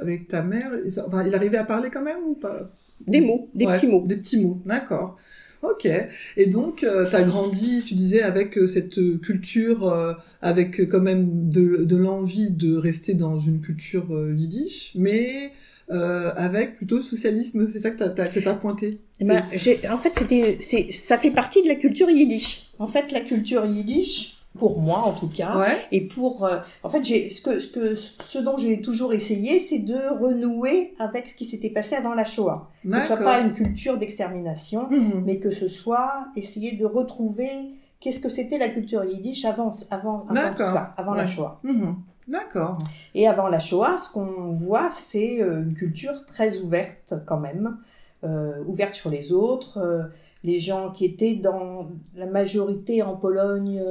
avec 0.00 0.26
ta 0.26 0.42
mère, 0.42 0.72
il, 0.84 1.00
enfin, 1.00 1.24
il 1.24 1.34
arrivait 1.34 1.58
à 1.58 1.64
parler 1.64 1.88
quand 1.90 2.02
même 2.02 2.24
ou 2.26 2.34
pas? 2.34 2.70
Des 3.06 3.20
mots, 3.20 3.48
des 3.54 3.66
Ouais, 3.66 3.76
petits 3.76 3.86
mots. 3.86 4.04
Des 4.06 4.16
petits 4.16 4.42
mots, 4.42 4.60
d'accord. 4.66 5.16
Ok. 5.62 5.88
Et 6.36 6.46
donc, 6.46 6.78
tu 6.78 6.86
as 7.16 7.22
grandi, 7.24 7.82
tu 7.84 7.94
disais, 7.94 8.22
avec 8.22 8.56
euh, 8.56 8.66
cette 8.66 8.98
euh, 8.98 9.18
culture, 9.18 9.88
euh, 9.88 10.12
avec 10.40 10.80
euh, 10.80 10.86
quand 10.86 11.00
même 11.00 11.48
de, 11.48 11.84
de 11.84 11.96
l'envie 11.96 12.50
de 12.50 12.76
rester 12.76 13.14
dans 13.14 13.38
une 13.38 13.60
culture 13.60 14.14
euh, 14.14 14.34
yiddish, 14.36 14.92
mais 14.94 15.52
euh, 15.90 16.32
avec 16.36 16.76
plutôt 16.76 16.98
le 16.98 17.02
socialisme, 17.02 17.66
c'est 17.66 17.80
ça 17.80 17.90
que 17.90 17.96
tu 17.96 18.02
as, 18.04 18.10
t'as 18.10 18.54
pointé? 18.54 18.98
Eh 19.20 19.24
ben, 19.24 19.42
en 19.90 19.98
fait, 19.98 20.12
c'était, 20.16 20.58
ça 20.92 21.18
fait 21.18 21.32
partie 21.32 21.62
de 21.62 21.68
la 21.68 21.74
culture 21.74 22.08
yiddish. 22.08 22.70
En 22.78 22.86
fait, 22.86 23.10
la 23.10 23.20
culture 23.20 23.64
yiddish, 23.64 24.37
pour 24.58 24.80
moi 24.80 24.98
en 24.98 25.12
tout 25.12 25.28
cas, 25.28 25.56
Ouais, 25.58 25.78
et 25.92 26.06
pour, 26.06 26.44
euh, 26.44 26.58
en 26.82 26.90
fait, 26.90 27.02
j'ai, 27.04 27.30
ce 27.30 27.40
que, 27.40 27.60
ce 27.60 27.68
que, 27.68 27.94
ce 27.94 28.38
dont 28.38 28.56
j'ai 28.58 28.80
toujours 28.80 29.12
essayé, 29.12 29.60
c'est 29.60 29.78
de 29.78 29.96
renouer 30.20 30.94
avec 30.98 31.28
ce 31.30 31.34
qui 31.36 31.44
s'était 31.44 31.70
passé 31.70 31.94
avant 31.94 32.14
la 32.14 32.24
Shoah. 32.24 32.68
Que 32.82 33.00
ce 33.00 33.06
soit 33.06 33.16
pas 33.16 33.40
une 33.40 33.52
culture 33.54 33.96
d'extermination, 33.98 34.88
Mhm. 34.90 35.22
mais 35.24 35.38
que 35.38 35.50
ce 35.50 35.68
soit 35.68 36.26
essayer 36.36 36.72
de 36.76 36.84
retrouver 36.84 37.48
qu'est-ce 38.00 38.18
que 38.20 38.28
c'était 38.28 38.58
la 38.58 38.68
culture 38.68 39.04
yiddish 39.04 39.44
avant, 39.44 39.72
avant, 39.90 40.24
avant 40.28 40.50
tout 40.52 40.58
ça, 40.58 40.94
avant 40.96 41.14
la. 41.14 41.26
Shoah. 41.26 41.60
Mhm. 41.62 41.96
D'accord. 42.28 42.76
Et 43.14 43.26
avant 43.26 43.48
la 43.48 43.58
Shoah, 43.58 43.96
ce 43.98 44.10
qu'on 44.10 44.50
voit, 44.52 44.90
c'est 44.92 45.42
euh, 45.42 45.62
une 45.62 45.72
culture 45.74 46.24
très 46.26 46.58
ouverte 46.58 47.14
quand 47.26 47.40
même, 47.40 47.78
euh, 48.22 48.62
ouverte 48.66 48.94
sur 48.94 49.08
les 49.10 49.32
autres. 49.32 49.78
euh, 49.78 50.02
les 50.44 50.60
gens 50.60 50.92
qui 50.92 51.04
étaient 51.04 51.34
dans 51.34 51.88
la 52.14 52.26
majorité 52.26 53.02
en 53.02 53.16
Pologne, 53.16 53.82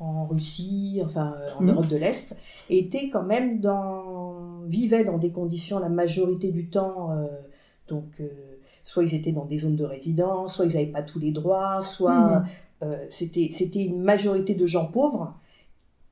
en 0.00 0.26
Russie, 0.26 1.00
enfin 1.04 1.34
euh, 1.38 1.50
en 1.58 1.62
Mhm. 1.62 1.70
Europe 1.70 1.88
de 1.88 1.96
l'Est, 1.96 2.36
étaient 2.70 3.08
quand 3.10 3.24
même 3.24 3.60
dans, 3.60 4.60
vivaient 4.66 5.04
dans 5.04 5.18
des 5.18 5.30
conditions 5.32 5.78
la 5.78 5.88
majorité 5.88 6.50
du 6.52 6.68
temps. 6.68 7.10
euh, 7.12 7.26
donc, 7.88 8.20
euh, 8.20 8.28
soit 8.84 9.02
ils 9.04 9.14
étaient 9.14 9.32
dans 9.32 9.44
des 9.46 9.58
zones 9.58 9.76
de 9.76 9.84
résidence, 9.84 10.54
soit 10.56 10.66
ils 10.66 10.72
n'avaient 10.74 10.86
pas 10.92 11.02
tous 11.02 11.18
les 11.18 11.32
droits, 11.32 11.82
soit 11.82 12.42
euh, 12.82 12.96
c'était 13.10 13.50
c'était 13.52 13.84
une 13.84 14.00
majorité 14.02 14.54
de 14.54 14.66
gens 14.66 14.86
pauvres 14.86 15.34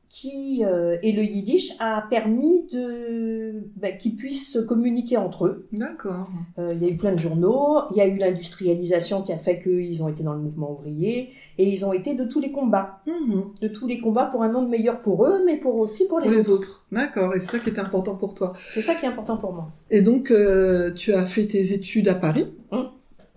qui 0.09 0.63
euh, 0.65 0.97
et 1.03 1.13
le 1.13 1.23
yiddish 1.23 1.73
a 1.79 2.03
permis 2.09 2.69
de 2.73 3.65
bah, 3.77 3.91
qu'ils 3.93 4.17
puissent 4.17 4.51
se 4.53 4.59
communiquer 4.59 5.17
entre 5.17 5.47
eux. 5.47 5.67
D'accord. 5.73 6.29
Euh, 6.59 6.73
il 6.75 6.83
y 6.83 6.87
a 6.87 6.89
eu 6.93 6.97
plein 6.97 7.13
de 7.13 7.19
journaux, 7.19 7.79
il 7.91 7.97
y 7.97 8.01
a 8.01 8.07
eu 8.07 8.17
l'industrialisation 8.17 9.23
qui 9.23 9.33
a 9.33 9.39
fait 9.39 9.59
qu'ils 9.61 10.03
ont 10.03 10.09
été 10.09 10.23
dans 10.23 10.33
le 10.35 10.41
mouvement 10.41 10.71
ouvrier 10.73 11.31
et 11.59 11.69
ils 11.69 11.85
ont 11.85 11.93
été 11.93 12.15
de 12.15 12.25
tous 12.25 12.41
les 12.41 12.53
combats, 12.53 13.01
Mhm. 13.07 13.45
de 13.61 13.69
tous 13.69 13.87
les 13.87 14.01
combats 14.01 14.27
pour 14.27 14.43
un 14.43 14.51
monde 14.51 14.69
meilleur 14.69 15.03
pour 15.03 15.27
eux, 15.27 15.43
mais 15.45 15.57
pour 15.57 15.75
aussi 15.77 16.07
pour 16.07 16.21
les, 16.21 16.29
Pour 16.29 16.35
les 16.37 16.49
autres. 16.49 16.53
autres. 16.71 16.87
D'accord. 16.93 17.35
Et 17.35 17.41
c'est 17.41 17.51
ça 17.51 17.59
qui 17.59 17.71
était 17.71 17.81
important 17.81 18.15
pour 18.15 18.35
toi. 18.35 18.49
C'est 18.73 18.83
ça 18.83 18.95
qui 18.95 19.05
est 19.05 19.09
important 19.09 19.37
pour 19.37 19.53
moi. 19.53 19.69
Et 19.91 20.01
donc, 20.03 20.31
euh, 20.31 20.93
tu 20.93 21.13
as 21.13 21.27
fait 21.27 21.47
tes 21.47 21.73
études 21.73 22.09
à 22.09 22.15
Paris. 22.15 22.47
Hum. 22.71 22.89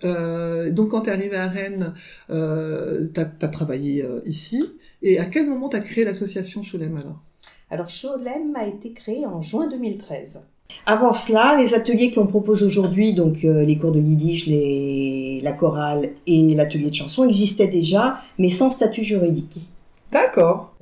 Euh, 0.04 0.72
donc, 0.72 0.90
quand 0.90 1.02
tu 1.02 1.10
es 1.10 1.14
arrivé 1.14 1.36
à 1.36 1.48
Rennes, 1.48 1.94
euh, 2.30 3.08
tu 3.14 3.20
as, 3.20 3.48
travaillé 3.48 4.04
euh, 4.04 4.22
ici. 4.26 4.64
Et 5.02 5.20
à 5.20 5.26
quel 5.26 5.48
moment 5.48 5.70
tu 5.70 5.78
as 5.78 5.82
créé 5.82 6.04
l'association 6.04 6.62
Cholem 6.62 6.98
alors? 6.98 7.20
Alors 7.70 7.88
Cholem 7.90 8.56
a 8.56 8.68
été 8.68 8.94
créé 8.94 9.26
en 9.26 9.42
juin 9.42 9.68
2013. 9.68 10.42
Avant 10.86 11.14
cela, 11.14 11.56
les 11.58 11.74
ateliers 11.74 12.12
que 12.12 12.20
l'on 12.20 12.28
propose 12.28 12.64
aujourd'hui, 12.64 13.14
donc 13.14 13.44
euh, 13.44 13.64
les 13.64 13.78
cours 13.78 13.92
de 13.92 14.00
yiddish, 14.00 14.48
les, 14.48 15.40
la 15.42 15.54
chorale 15.54 16.12
et 16.28 16.56
l'atelier 16.56 16.90
de 16.90 16.96
chanson 16.96 17.28
existaient 17.28 17.68
déjà, 17.68 18.22
mais 18.38 18.50
sans 18.50 18.70
statut 18.70 19.04
juridique. 19.04 19.68
D'accord. 20.12 20.76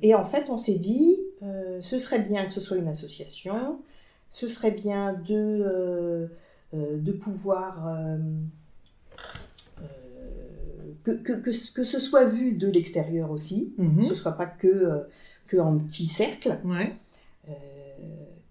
Et 0.00 0.14
en 0.14 0.24
fait, 0.24 0.44
on 0.48 0.58
s'est 0.58 0.76
dit, 0.76 1.18
ce 1.80 1.98
serait 1.98 2.20
bien 2.20 2.44
que 2.44 2.52
ce 2.52 2.60
soit 2.60 2.76
une 2.76 2.88
association, 2.88 3.78
ce 4.30 4.46
serait 4.46 4.70
bien 4.70 5.14
de, 5.26 6.28
de 6.74 7.12
pouvoir 7.12 7.86
euh, 7.88 8.18
euh, 9.80 9.84
que, 11.04 11.12
que, 11.12 11.32
que, 11.32 11.50
que 11.74 11.84
ce 11.84 11.98
soit 11.98 12.24
vu 12.26 12.52
de 12.52 12.68
l'extérieur 12.68 13.30
aussi, 13.30 13.74
Mhm. 13.78 14.02
ce 14.04 14.14
soit 14.14 14.32
pas 14.32 14.46
que, 14.46 14.66
euh, 14.68 14.98
que 15.46 15.56
en 15.56 15.78
petit 15.78 16.06
cercle, 16.06 16.58
Ouais. 16.64 16.92
euh, 17.48 17.52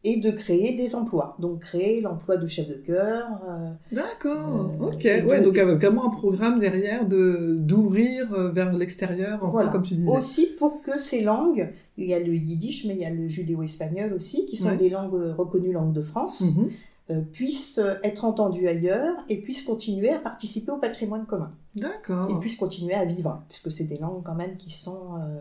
et 0.03 0.17
de 0.21 0.31
créer 0.31 0.77
des 0.77 0.95
emplois. 0.95 1.35
Donc 1.39 1.59
créer 1.59 1.99
l'emploi 2.01 2.37
de 2.37 2.47
chef 2.47 2.67
de 2.69 2.75
chœur. 2.75 3.27
euh, 3.47 3.71
D'accord, 3.91 4.71
Euh, 4.81 4.85
ok. 4.87 5.03
Ouais, 5.03 5.39
de- 5.39 5.43
donc 5.45 5.57
avec 5.57 5.75
vraiment 5.77 6.05
un 6.07 6.15
programme 6.15 6.59
derrière 6.59 7.05
de 7.07 7.55
d'ouvrir 7.59 8.31
euh, 8.33 8.49
vers 8.51 8.71
l'extérieur, 8.71 9.45
Voilà. 9.45 9.69
comme 9.69 9.81
tu 9.83 9.95
disais. 9.95 10.09
Aussi 10.09 10.45
pour 10.57 10.81
que 10.81 10.97
ces 10.99 11.21
langues, 11.21 11.71
il 11.97 12.05
y 12.07 12.13
a 12.13 12.19
le 12.19 12.33
yiddish, 12.33 12.85
mais 12.85 12.93
il 12.95 13.01
y 13.01 13.05
a 13.05 13.09
le 13.09 13.27
judéo-espagnol 13.27 14.13
aussi, 14.13 14.45
qui 14.45 14.55
sont 14.55 14.67
Ouais. 14.69 14.77
des 14.77 14.89
langues 14.89 15.13
euh, 15.15 15.33
reconnues 15.33 15.73
langues 15.73 15.93
de 15.93 16.01
France, 16.01 16.41
Mhm. 16.41 16.69
Euh, 17.09 17.21
puissent 17.21 17.77
euh, 17.77 17.95
être 18.03 18.25
entendues 18.25 18.67
ailleurs 18.67 19.15
et 19.29 19.41
puissent 19.41 19.61
continuer 19.63 20.09
à 20.09 20.19
participer 20.19 20.71
au 20.71 20.77
patrimoine 20.77 21.25
commun. 21.25 21.51
D'accord. 21.75 22.29
Et 22.31 22.39
puissent 22.39 22.55
continuer 22.57 22.93
à 22.93 23.05
vivre, 23.05 23.43
puisque 23.49 23.71
c'est 23.71 23.85
des 23.85 23.97
langues 23.97 24.23
quand 24.23 24.35
même 24.35 24.57
qui 24.57 24.69
sont, 24.71 25.15
euh, 25.17 25.39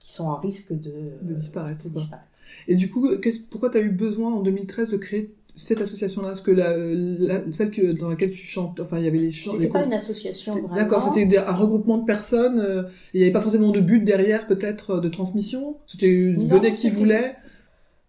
qui 0.00 0.12
sont 0.12 0.24
en 0.24 0.36
risque 0.36 0.72
de, 0.72 0.92
De 1.22 1.34
disparaître, 1.34 1.84
de 1.84 1.90
quoi. 1.90 2.00
disparaître. 2.02 2.28
Et 2.68 2.74
du 2.76 2.90
coup, 2.90 3.08
pourquoi 3.50 3.70
tu 3.70 3.78
as 3.78 3.80
eu 3.80 3.90
besoin 3.90 4.32
en 4.32 4.40
2013 4.40 4.90
de 4.90 4.96
créer 4.96 5.34
cette 5.56 5.80
association-là? 5.80 6.28
Parce 6.28 6.40
que 6.40 6.50
la, 6.50 6.76
la- 6.76 7.52
celle 7.52 7.70
que, 7.70 7.92
dans 7.92 8.08
laquelle 8.08 8.30
tu 8.30 8.44
chantes, 8.46 8.78
enfin, 8.80 8.98
il 8.98 9.04
y 9.04 9.08
avait 9.08 9.18
les 9.18 9.32
chants. 9.32 9.52
C'était 9.52 9.68
pas 9.68 9.84
une 9.84 9.92
association 9.92 10.52
vraiment. 10.54 10.74
D'accord, 10.74 11.12
c'était 11.14 11.38
un 11.38 11.52
regroupement 11.52 11.98
de 11.98 12.04
personnes. 12.04 12.58
euh, 12.60 12.82
il 13.14 13.18
n'y 13.18 13.24
avait 13.24 13.32
pas 13.32 13.40
forcément 13.40 13.70
de 13.70 13.80
but 13.80 14.00
derrière, 14.04 14.46
peut-être, 14.46 15.00
de 15.00 15.08
transmission? 15.08 15.76
C'était 15.86 16.32
venait 16.32 16.72
qui 16.74 16.90
voulait? 16.90 17.36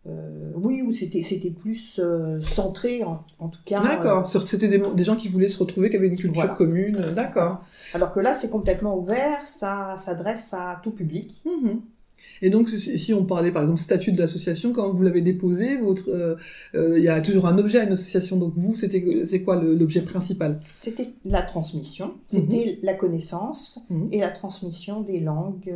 Euh, 0.07 0.51
oui, 0.55 0.81
ou 0.83 0.91
c'était 0.93 1.21
c'était 1.21 1.49
plus 1.49 1.99
euh, 1.99 2.39
centré 2.41 3.03
en, 3.03 3.23
en 3.39 3.49
tout 3.49 3.59
cas. 3.65 3.81
D'accord. 3.83 4.29
euh, 4.35 4.39
C'était 4.45 4.67
des, 4.69 4.81
des 4.95 5.03
gens 5.03 5.15
qui 5.17 5.27
voulaient 5.27 5.49
se 5.49 5.59
retrouver, 5.59 5.89
qui 5.89 5.97
avaient 5.97 6.07
une 6.07 6.15
culture 6.17 6.41
Voilà. 6.43 6.53
commune. 6.55 7.11
D'accord. 7.13 7.61
alors 7.93 8.11
que 8.13 8.19
là, 8.21 8.33
c'est 8.39 8.49
complètement 8.49 8.97
ouvert, 8.97 9.45
ça 9.45 9.97
s'adresse 10.03 10.49
à 10.53 10.79
tout 10.83 10.91
public. 10.91 11.43
Mhm. 11.45 11.81
Et 12.41 12.49
donc, 12.49 12.69
si 12.69 13.13
on 13.13 13.25
parlait 13.25 13.51
par 13.51 13.63
exemple 13.63 13.79
statut 13.79 14.11
de 14.11 14.19
l'association, 14.19 14.71
quand 14.73 14.89
vous 14.91 15.03
l'avez 15.03 15.21
déposé, 15.21 15.77
il 16.73 17.03
y 17.03 17.07
a 17.09 17.21
toujours 17.21 17.47
un 17.47 17.57
objet 17.57 17.79
à 17.79 17.83
une 17.83 17.91
association. 17.93 18.37
Donc 18.37 18.53
vous, 18.55 18.75
c'était, 18.75 19.23
c'est 19.25 19.41
quoi 19.41 19.61
l'objet 19.61 20.01
principal? 20.01 20.59
C'était 20.79 21.09
la 21.25 21.41
transmission, 21.41 22.13
c'était 22.27 22.79
la 22.83 22.93
connaissance 22.93 23.79
Mhm. 23.89 24.09
et 24.11 24.19
la 24.19 24.29
transmission 24.29 25.01
des 25.01 25.19
langues 25.19 25.73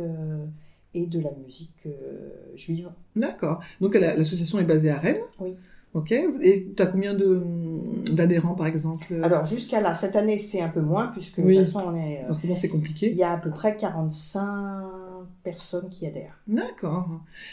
et 0.94 1.06
de 1.06 1.20
la 1.20 1.30
musique 1.44 1.86
euh, 1.86 2.30
juive. 2.54 2.90
D'accord. 3.16 3.60
Donc 3.80 3.94
la- 3.94 4.14
l'association 4.16 4.58
est 4.58 4.64
basée 4.64 4.90
à 4.90 4.98
Rennes. 4.98 5.20
Oui. 5.40 5.54
Ok. 5.94 6.10
Et 6.10 6.68
tu 6.74 6.82
as 6.82 6.86
combien 6.86 7.14
d'adhérents 7.14 8.54
par 8.54 8.66
exemple? 8.66 9.14
Alors 9.22 9.44
jusqu'à 9.44 9.80
là, 9.80 9.94
cette 9.94 10.16
année, 10.16 10.38
c'est 10.38 10.60
un 10.62 10.70
peu 10.70 10.80
moins, 10.80 11.08
puisque 11.08 11.36
Oui. 11.38 11.56
de 11.58 11.62
toute 11.64 11.72
façon, 11.72 11.86
on 11.88 11.94
est, 11.94 12.24
euh, 12.24 12.30
En 12.30 12.32
ce 12.32 12.42
moment, 12.46 12.56
c'est 12.58 12.66
il 12.66 12.70
compliqué. 12.70 13.12
y 13.12 13.22
a 13.22 13.32
à 13.32 13.36
peu 13.36 13.50
près 13.50 13.76
45 13.76 15.01
personnes 15.42 15.88
qui 15.90 16.06
adhèrent. 16.06 16.38
D'accord. 16.46 17.08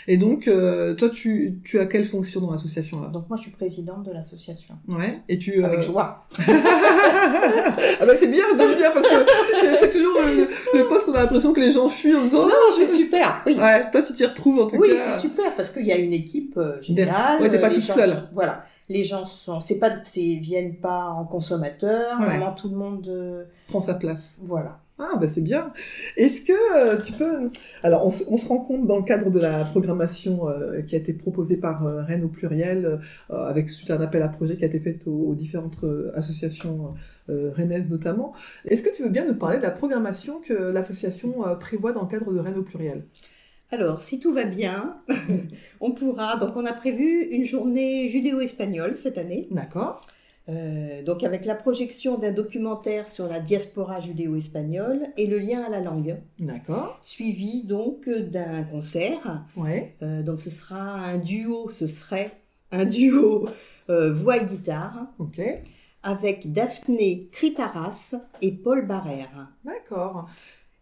Et 0.07 0.17
donc, 0.17 0.47
euh, 0.47 0.93
toi, 0.95 1.09
tu, 1.09 1.59
tu 1.63 1.79
as 1.79 1.85
quelle 1.85 2.05
fonction 2.05 2.41
dans 2.41 2.51
l'association 2.51 3.01
là? 3.01 3.07
Donc 3.09 3.27
moi, 3.29 3.37
je 3.37 3.43
suis 3.43 3.51
présidente 3.51 4.03
de 4.03 4.11
l'association. 4.11 4.75
Ouais. 4.87 5.21
Et 5.29 5.37
tu. 5.39 5.61
euh, 5.61 5.65
Avec 5.65 5.81
joie. 5.81 6.25
ah 6.39 8.05
bah 8.05 8.13
c'est 8.15 8.27
bien 8.27 8.43
de 8.55 8.63
le 8.63 8.75
dire 8.75 8.93
parce 8.93 9.07
que 9.07 9.75
c'est 9.79 9.89
toujours 9.91 10.17
le, 10.21 10.47
le 10.79 10.87
poste 10.87 11.05
qu'on 11.05 11.13
a 11.13 11.21
l'impression 11.21 11.53
que 11.53 11.59
les 11.59 11.71
gens 11.71 11.89
fuient 11.89 12.15
en 12.15 12.23
disant 12.23 12.45
Non, 12.45 12.53
c'est 12.77 12.89
super. 12.95 13.41
Oui. 13.45 13.57
Ouais, 13.59 13.89
toi 13.91 14.01
tu 14.01 14.13
t'y 14.13 14.25
retrouves 14.25 14.59
en 14.61 14.67
tout 14.67 14.77
Oui, 14.77 14.89
cas. 14.89 15.13
c'est 15.15 15.21
super 15.21 15.55
parce 15.55 15.69
qu'il 15.69 15.85
y 15.85 15.91
a 15.91 15.97
une 15.97 16.13
équipe 16.13 16.55
euh, 16.57 16.81
géniale. 16.81 17.41
Ouais, 17.41 17.49
t'es 17.49 17.59
pas 17.59 17.69
toute 17.69 17.83
seule. 17.83 18.11
sont- 18.11 18.23
voilà, 18.33 18.63
les 18.89 19.05
gens 19.05 19.25
sont, 19.25 19.59
c'est 19.61 19.75
pas, 19.79 19.91
c'est 20.03 20.19
viennent 20.41 20.75
pas 20.77 21.09
en 21.09 21.25
consommateur. 21.25 22.19
Ouais. 22.19 22.25
Vraiment, 22.27 22.53
tout 22.53 22.69
le 22.69 22.75
monde, 22.75 23.07
euh, 23.07 23.43
Prends 23.67 23.79
sa 23.81 23.93
place. 23.93 24.37
voilà. 24.41 24.79
Ah 25.01 25.15
bah 25.17 25.29
c'est 25.29 25.39
bien. 25.41 25.71
Est-ce 26.17 26.41
que 26.41 26.51
euh, 26.75 26.99
tu 27.01 27.13
peux... 27.13 27.49
Alors 27.83 28.05
on, 28.05 28.11
se- 28.11 28.25
on 28.27 28.35
se 28.35 28.45
rend 28.47 28.59
compte 28.59 28.85
dans 28.85 28.97
le 28.97 29.03
cadre 29.03 29.29
de 29.29 29.39
la 29.39 29.63
programmation 29.63 30.49
euh, 30.49 30.81
qui 30.81 30.93
a 30.95 30.97
été 30.97 31.13
proposée 31.13 31.55
par 31.55 31.85
euh, 31.87 32.03
Rennes 32.03 32.25
au 32.25 32.27
pluriel, 32.27 32.99
avec 33.29 33.69
suite 33.69 33.91
à 33.91 33.95
un 33.95 34.01
appel 34.01 34.21
à 34.21 34.27
projet 34.27 34.57
qui 34.57 34.63
a 34.65 34.67
été 34.67 34.79
fait 34.81 35.07
aux, 35.07 35.29
aux 35.29 35.35
différentes 35.35 35.77
associations 36.15 36.93
rennaises 37.29 37.87
notamment. 37.89 38.33
Est-ce 38.65 38.81
que 38.83 38.93
tu 38.93 39.03
veux 39.03 39.09
bien 39.09 39.25
nous 39.25 39.35
parler 39.35 39.57
de 39.57 39.63
la 39.63 39.71
programmation 39.71 40.41
que 40.41 40.53
l'association 40.53 41.43
prévoit 41.59 41.93
dans 41.93 42.01
le 42.01 42.07
cadre 42.07 42.33
de 42.33 42.39
Rennes 42.39 42.57
au 42.57 42.63
pluriel? 42.63 43.05
Alors, 43.71 44.01
si 44.01 44.19
tout 44.19 44.31
va 44.33 44.45
bien, 44.45 45.01
on 45.79 45.91
pourra. 45.91 46.37
Donc, 46.37 46.55
on 46.55 46.65
a 46.65 46.73
prévu 46.73 47.23
une 47.31 47.43
journée 47.43 48.09
judéo-espagnole 48.09 48.97
cette 48.97 49.17
année. 49.17 49.47
D'accord. 49.51 50.01
Euh, 50.49 51.03
donc, 51.03 51.23
avec 51.23 51.45
la 51.45 51.53
projection 51.53 52.17
d'un 52.17 52.31
documentaire 52.31 53.07
sur 53.07 53.27
la 53.27 53.39
diaspora 53.39 53.99
judéo-espagnole 53.99 55.03
et 55.17 55.27
le 55.27 55.37
lien 55.37 55.61
à 55.61 55.69
la 55.69 55.79
langue, 55.79 56.17
D'accord. 56.39 56.99
suivi 57.03 57.63
donc 57.65 58.09
d'un 58.09 58.63
concert. 58.63 59.43
Ouais. 59.55 59.95
Euh, 60.01 60.23
donc, 60.23 60.41
ce 60.41 60.49
sera 60.49 60.81
un 60.81 61.17
duo. 61.17 61.69
Ce 61.69 61.87
serait 61.87 62.31
un 62.71 62.85
duo 62.85 63.47
euh, 63.89 64.11
voix 64.11 64.37
et 64.37 64.45
guitare. 64.45 65.07
Ok. 65.19 65.39
avec 66.01 66.51
Daphné 66.53 67.27
Critaras 67.31 68.15
et 68.41 68.51
Paul 68.51 68.87
Barrère. 68.87 69.49
D'accord. 69.65 70.29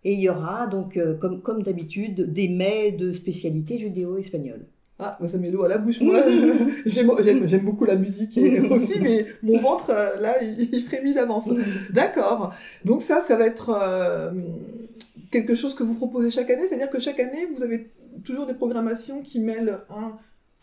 Et 0.03 0.13
il 0.13 0.19
y 0.21 0.29
aura 0.29 0.67
donc, 0.67 0.97
comme, 1.19 1.41
comme 1.41 1.63
d'habitude, 1.63 2.31
des 2.31 2.47
mets 2.47 2.91
de 2.91 3.11
spécialité 3.11 3.77
judéo-espagnole. 3.79 4.65
Ah, 4.99 5.17
ça 5.27 5.37
met 5.37 5.51
l'eau 5.51 5.63
à 5.63 5.67
la 5.67 5.77
bouche, 5.77 6.01
moi. 6.01 6.19
j'aime, 6.85 7.63
beaucoup 7.63 7.85
la 7.85 7.95
musique 7.95 8.35
et 8.37 8.59
aussi, 8.71 8.99
mais 8.99 9.27
mon 9.43 9.59
ventre, 9.59 9.91
euh, 9.91 10.19
là, 10.19 10.41
il, 10.43 10.73
il 10.73 10.81
frémit 10.83 11.13
d'avance. 11.13 11.49
D'accord. 11.91 12.53
Donc 12.83 13.01
ça, 13.03 13.21
ça 13.21 13.35
va 13.37 13.45
être 13.45 13.69
euh, 13.69 14.31
quelque 15.31 15.53
chose 15.55 15.75
que 15.75 15.83
vous 15.83 15.93
proposez 15.93 16.31
chaque 16.31 16.49
année, 16.49 16.65
c'est-à-dire 16.67 16.89
que 16.89 16.99
chaque 16.99 17.19
année, 17.19 17.45
vous 17.55 17.61
avez 17.63 17.91
toujours 18.23 18.47
des 18.47 18.55
programmations 18.55 19.21
qui 19.21 19.39
mêlent 19.39 19.79
un, 19.91 20.17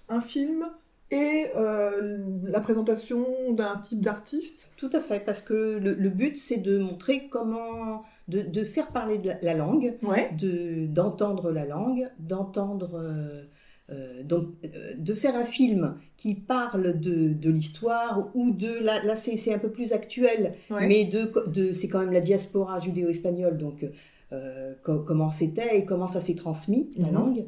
un 0.09 0.21
film 0.21 0.67
et 1.12 1.45
euh, 1.57 2.19
la 2.45 2.61
présentation 2.61 3.25
d'un 3.53 3.76
type 3.85 4.00
d'artiste? 4.00 4.73
Tout 4.76 4.91
à 4.93 5.00
fait, 5.00 5.21
parce 5.25 5.43
que 5.43 5.79
le, 5.81 5.93
le 5.95 6.09
but, 6.09 6.38
c'est 6.38 6.57
de 6.57 6.79
montrer 6.79 7.29
comment, 7.31 8.03
de, 8.26 8.41
de 8.41 8.64
faire 8.64 8.88
parler 8.88 9.19
de 9.19 9.29
la, 9.29 9.38
la 9.43 9.55
langue, 9.55 9.95
Ouais. 10.03 10.31
de, 10.41 10.87
d'entendre 10.87 11.53
la 11.53 11.64
langue, 11.67 12.09
d'entendre... 12.19 12.99
euh, 13.00 13.45
euh, 13.91 14.23
donc, 14.23 14.49
euh, 14.64 14.95
de 14.97 15.14
faire 15.14 15.37
un 15.37 15.45
film 15.45 15.97
qui 16.17 16.35
parle 16.35 16.99
de, 16.99 17.29
de 17.35 17.50
l'histoire 17.50 18.31
ou 18.35 18.50
de 18.53 18.83
là, 18.83 19.05
là 19.05 19.14
c'est, 19.14 19.53
un 19.53 19.59
peu 19.59 19.71
plus 19.71 19.93
actuel 19.93 20.55
ouais. 20.71 20.87
mais 20.88 21.05
de, 21.05 21.31
de 21.50 21.73
c'est 21.75 21.88
quand 21.88 22.00
même 22.00 22.12
la 22.12 22.21
diaspora 22.21 22.79
judéo-espagnole, 22.79 23.59
donc 23.59 23.87
euh, 24.33 24.73
co- 24.83 25.00
comment 25.00 25.31
c'était 25.31 25.76
et 25.79 25.85
comment 25.85 26.09
ça 26.09 26.21
s'est 26.21 26.35
transmis, 26.35 26.91
la 26.97 27.09
Mhm. 27.09 27.14
langue, 27.14 27.45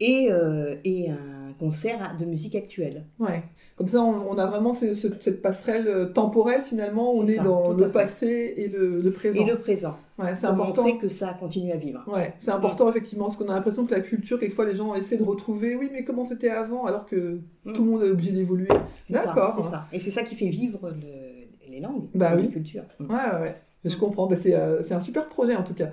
et, 0.00 0.28
et 0.84 1.10
un 1.10 1.52
concert 1.58 2.16
de 2.20 2.24
musique 2.24 2.54
actuelle. 2.56 3.04
Ouais. 3.18 3.42
Comme 3.76 3.88
ça, 3.88 4.02
on, 4.02 4.28
on 4.30 4.38
a 4.38 4.46
vraiment 4.46 4.72
ce- 4.72 4.94
ce- 4.94 5.08
cette 5.20 5.40
passerelle 5.42 6.10
temporelle 6.12 6.62
finalement. 6.68 7.12
On 7.14 7.26
est 7.26 7.36
ça, 7.36 7.44
dans 7.44 7.72
le 7.72 7.88
passé 7.90 8.54
et 8.56 8.68
le, 8.68 8.98
le 8.98 9.10
présent. 9.12 9.44
Et 9.46 9.50
le 9.50 9.56
présent, 9.58 9.96
Ouais, 10.16 10.34
c'est 10.36 10.46
important. 10.46 10.82
montrer 10.84 10.98
que 10.98 11.08
ça 11.08 11.34
continue 11.40 11.72
à 11.72 11.76
vivre. 11.76 12.04
Ouais, 12.06 12.34
c'est 12.38 12.52
important 12.52 12.88
effectivement, 12.88 13.24
parce 13.24 13.36
qu'on 13.36 13.48
a 13.48 13.54
l'impression 13.54 13.84
que 13.84 13.92
la 13.94 14.00
culture, 14.00 14.38
quelquefois, 14.38 14.64
les 14.64 14.76
gens 14.76 14.94
essaient 14.94 15.16
de 15.16 15.24
retrouver, 15.24 15.74
oui, 15.74 15.90
mais 15.92 16.04
comment 16.04 16.24
c'était 16.24 16.50
avant, 16.50 16.86
alors 16.86 17.04
que 17.06 17.40
Mm. 17.64 17.72
tout 17.72 17.84
le 17.84 17.90
monde 17.90 18.02
est 18.04 18.10
obligé 18.10 18.30
d'évoluer. 18.32 18.68
D'accord. 19.10 19.72
Et 19.92 19.98
c'est 19.98 20.12
ça 20.12 20.22
qui 20.22 20.36
fait 20.36 20.48
vivre 20.48 20.78
le- 20.90 21.72
les 21.72 21.80
langues, 21.80 22.04
Bah 22.14 22.32
oui. 22.36 22.42
les 22.42 22.48
cultures. 22.48 22.84
Mm. 23.00 23.10
Ouais, 23.10 23.40
ouais. 23.42 23.56
Je 23.84 23.96
comprends, 23.96 24.26
bah, 24.28 24.36
c'est 24.36 24.54
euh, 24.54 24.82
c'est 24.82 24.94
un 24.94 25.00
super 25.00 25.28
projet 25.28 25.56
en 25.56 25.62
tout 25.64 25.74
cas. 25.74 25.88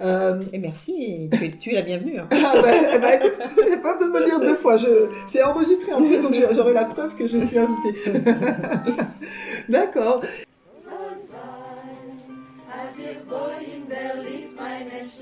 Euh, 0.00 0.40
Et 0.52 0.58
merci, 0.58 1.28
tu 1.32 1.44
es, 1.44 1.50
tu 1.52 1.70
es 1.70 1.74
la 1.74 1.82
bienvenue. 1.82 2.18
hein. 2.18 2.28
ah 2.32 2.52
bah, 2.62 2.98
bah, 3.00 3.14
écoute, 3.16 3.38
pas 3.82 3.94
besoin 3.94 4.08
de 4.08 4.12
me 4.12 4.18
le 4.20 4.24
dire 4.26 4.40
deux 4.40 4.54
fois. 4.56 4.76
Je... 4.76 4.86
C'est 5.28 5.42
enregistré 5.42 5.92
en 5.94 5.98
plus, 6.02 6.20
donc 6.20 6.34
j'aurai 6.54 6.72
la 6.74 6.84
preuve 6.84 7.14
que 7.16 7.26
je 7.26 7.38
suis 7.38 7.58
invitée. 7.58 7.94
D'accord. 9.68 10.22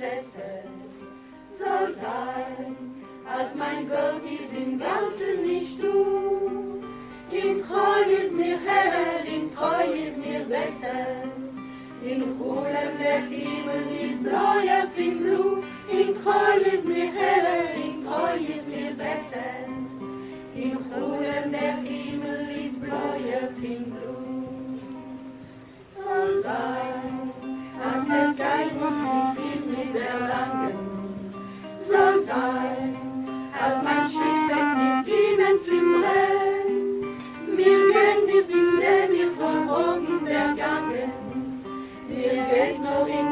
Schwester. 0.00 0.64
Soll 1.58 1.92
sein, 1.94 2.74
als 3.28 3.54
mein 3.54 3.86
Gott 3.86 4.22
ist 4.24 4.56
im 4.56 4.78
Ganzen 4.78 5.42
nicht 5.46 5.82
du. 5.82 6.80
In 7.30 7.62
Treu 7.62 8.10
ist 8.10 8.32
mir 8.32 8.56
heller, 8.56 9.22
in 9.26 9.54
Treu 9.54 9.84
ist 9.92 10.16
mir 10.16 10.40
besser. 10.46 11.28
In 12.02 12.38
Kulen 12.38 12.92
der 12.98 13.20
Himmel 13.28 13.84
ist 14.00 14.22
bläuer 14.22 14.88
fin 14.96 15.18
blu. 15.22 15.62
In 15.92 16.14
Treu 16.14 16.74
ist 16.74 16.88
mir 16.88 17.12
heller, 17.12 17.74
in 17.76 18.02
Treu 18.02 18.36
ist 18.56 18.68
mir 18.68 18.92
besser. 18.92 19.52
In 20.54 20.76
Kulen 20.76 21.52
der 21.52 21.76
Himmel 21.84 22.48
ist 22.66 22.80
bläuer 22.80 23.50
fin 23.60 23.84
blu 23.84 24.20
soll 26.10 26.42
sein, 26.42 27.30
als 27.84 28.06
der 28.08 28.32
Geist 28.34 28.76
uns 28.80 29.38
nicht 29.38 29.49
sieht 29.90 29.94
mit 29.94 30.02
der 30.02 30.20
Langen. 30.20 30.74
Soll 31.80 32.22
sein, 32.22 32.96
als 33.60 33.82
mein 33.82 34.06
Schiff 34.06 34.48
weg 34.48 34.68
mit 34.76 35.06
Kiemen 35.06 35.60
zum 35.60 36.02
Rhein. 36.02 36.70
Mir 37.56 37.80
geht 37.92 38.26
nicht 38.26 38.50
in 38.50 38.80
dem 38.80 39.12
ich 39.12 39.36
soll 39.36 39.60
oben 39.68 40.24
der 40.24 40.54
Gangen. 40.54 41.12
Mir 42.08 42.44
geht 42.50 42.78
noch 42.82 43.06
in 43.06 43.29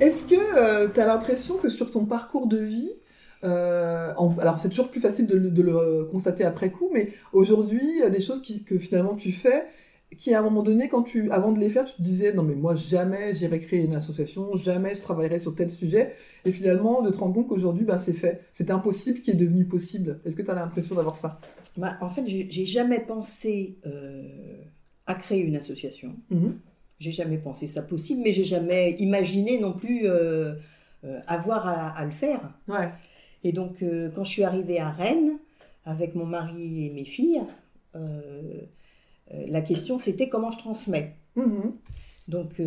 Est-ce 0.00 0.24
que 0.24 0.92
tu 0.92 1.00
as 1.00 1.06
l'impression 1.06 1.58
que 1.58 1.68
sur 1.68 1.90
ton 1.90 2.04
parcours 2.06 2.46
de 2.46 2.58
vie, 2.58 2.90
euh, 3.44 4.12
en- 4.16 4.36
alors 4.38 4.58
c'est 4.58 4.68
toujours 4.68 4.90
plus 4.90 5.00
facile 5.00 5.26
de, 5.26 5.36
le- 5.36 5.50
de 5.50 5.62
le 5.62 6.04
constater 6.10 6.44
après 6.44 6.70
coup, 6.70 6.90
mais 6.92 7.08
aujourd'hui, 7.32 7.80
il 7.82 7.98
y 7.98 8.02
a 8.02 8.10
des 8.10 8.20
choses 8.20 8.40
qui- 8.42 8.62
que 8.64 8.78
finalement 8.78 9.16
tu 9.16 9.32
fais, 9.32 9.64
qui 10.16 10.32
à 10.34 10.38
un 10.40 10.42
moment 10.42 10.62
donné, 10.62 10.88
quand 10.88 11.02
tu, 11.02 11.30
avant 11.32 11.52
de 11.52 11.58
les 11.60 11.68
faire, 11.68 11.84
tu 11.84 11.94
te 11.96 12.02
disais 12.02 12.32
non 12.32 12.42
mais 12.42 12.54
moi 12.54 12.74
jamais 12.74 13.34
j'irai 13.34 13.60
créer 13.60 13.84
une 13.84 13.94
association, 13.94 14.54
jamais 14.54 14.94
je 14.94 15.02
travaillerai 15.02 15.38
sur 15.38 15.54
tel 15.54 15.68
sujet, 15.70 16.14
et 16.44 16.52
finalement 16.52 17.02
de 17.02 17.10
te 17.10 17.18
rendre 17.18 17.34
compte 17.34 17.48
qu'aujourd'hui, 17.48 17.84
ben, 17.84 17.98
c'est 17.98 18.12
fait. 18.14 18.40
C'était 18.52 18.72
impossible 18.72 19.20
qui 19.20 19.32
est 19.32 19.34
devenu 19.34 19.64
possible. 19.66 20.20
Est-ce 20.24 20.34
que 20.36 20.42
tu 20.42 20.50
as 20.50 20.54
l'impression 20.54 20.94
d'avoir 20.94 21.16
ça? 21.16 21.40
Bah, 21.76 21.98
en 22.00 22.10
fait, 22.10 22.22
j'ai 22.26 22.66
jamais 22.66 23.00
pensé 23.00 23.78
euh, 23.86 24.22
à 25.06 25.14
créer 25.14 25.42
une 25.42 25.56
association. 25.56 26.14
Mhm. 26.30 26.54
J'ai 26.98 27.12
jamais 27.12 27.38
pensé 27.38 27.68
ça 27.68 27.82
possible, 27.82 28.22
mais 28.24 28.32
j'ai 28.32 28.44
jamais 28.44 28.92
imaginé 28.98 29.58
non 29.58 29.72
plus 29.72 30.06
euh, 30.06 30.54
euh, 31.04 31.20
avoir 31.26 31.66
à, 31.66 31.90
à 31.90 32.04
le 32.04 32.10
faire. 32.10 32.40
Ouais. 32.66 32.90
Et 33.44 33.52
donc, 33.52 33.82
euh, 33.82 34.10
quand 34.14 34.24
je 34.24 34.30
suis 34.30 34.42
arrivée 34.44 34.80
à 34.80 34.90
Rennes, 34.90 35.38
avec 35.84 36.14
mon 36.14 36.26
mari 36.26 36.86
et 36.86 36.90
mes 36.90 37.04
filles, 37.04 37.40
la 39.30 39.60
question 39.62 39.98
c'était 39.98 40.28
comment 40.28 40.50
je 40.50 40.58
transmets. 40.58 41.14
Mhm. 41.36 41.72
Donc, 42.28 42.60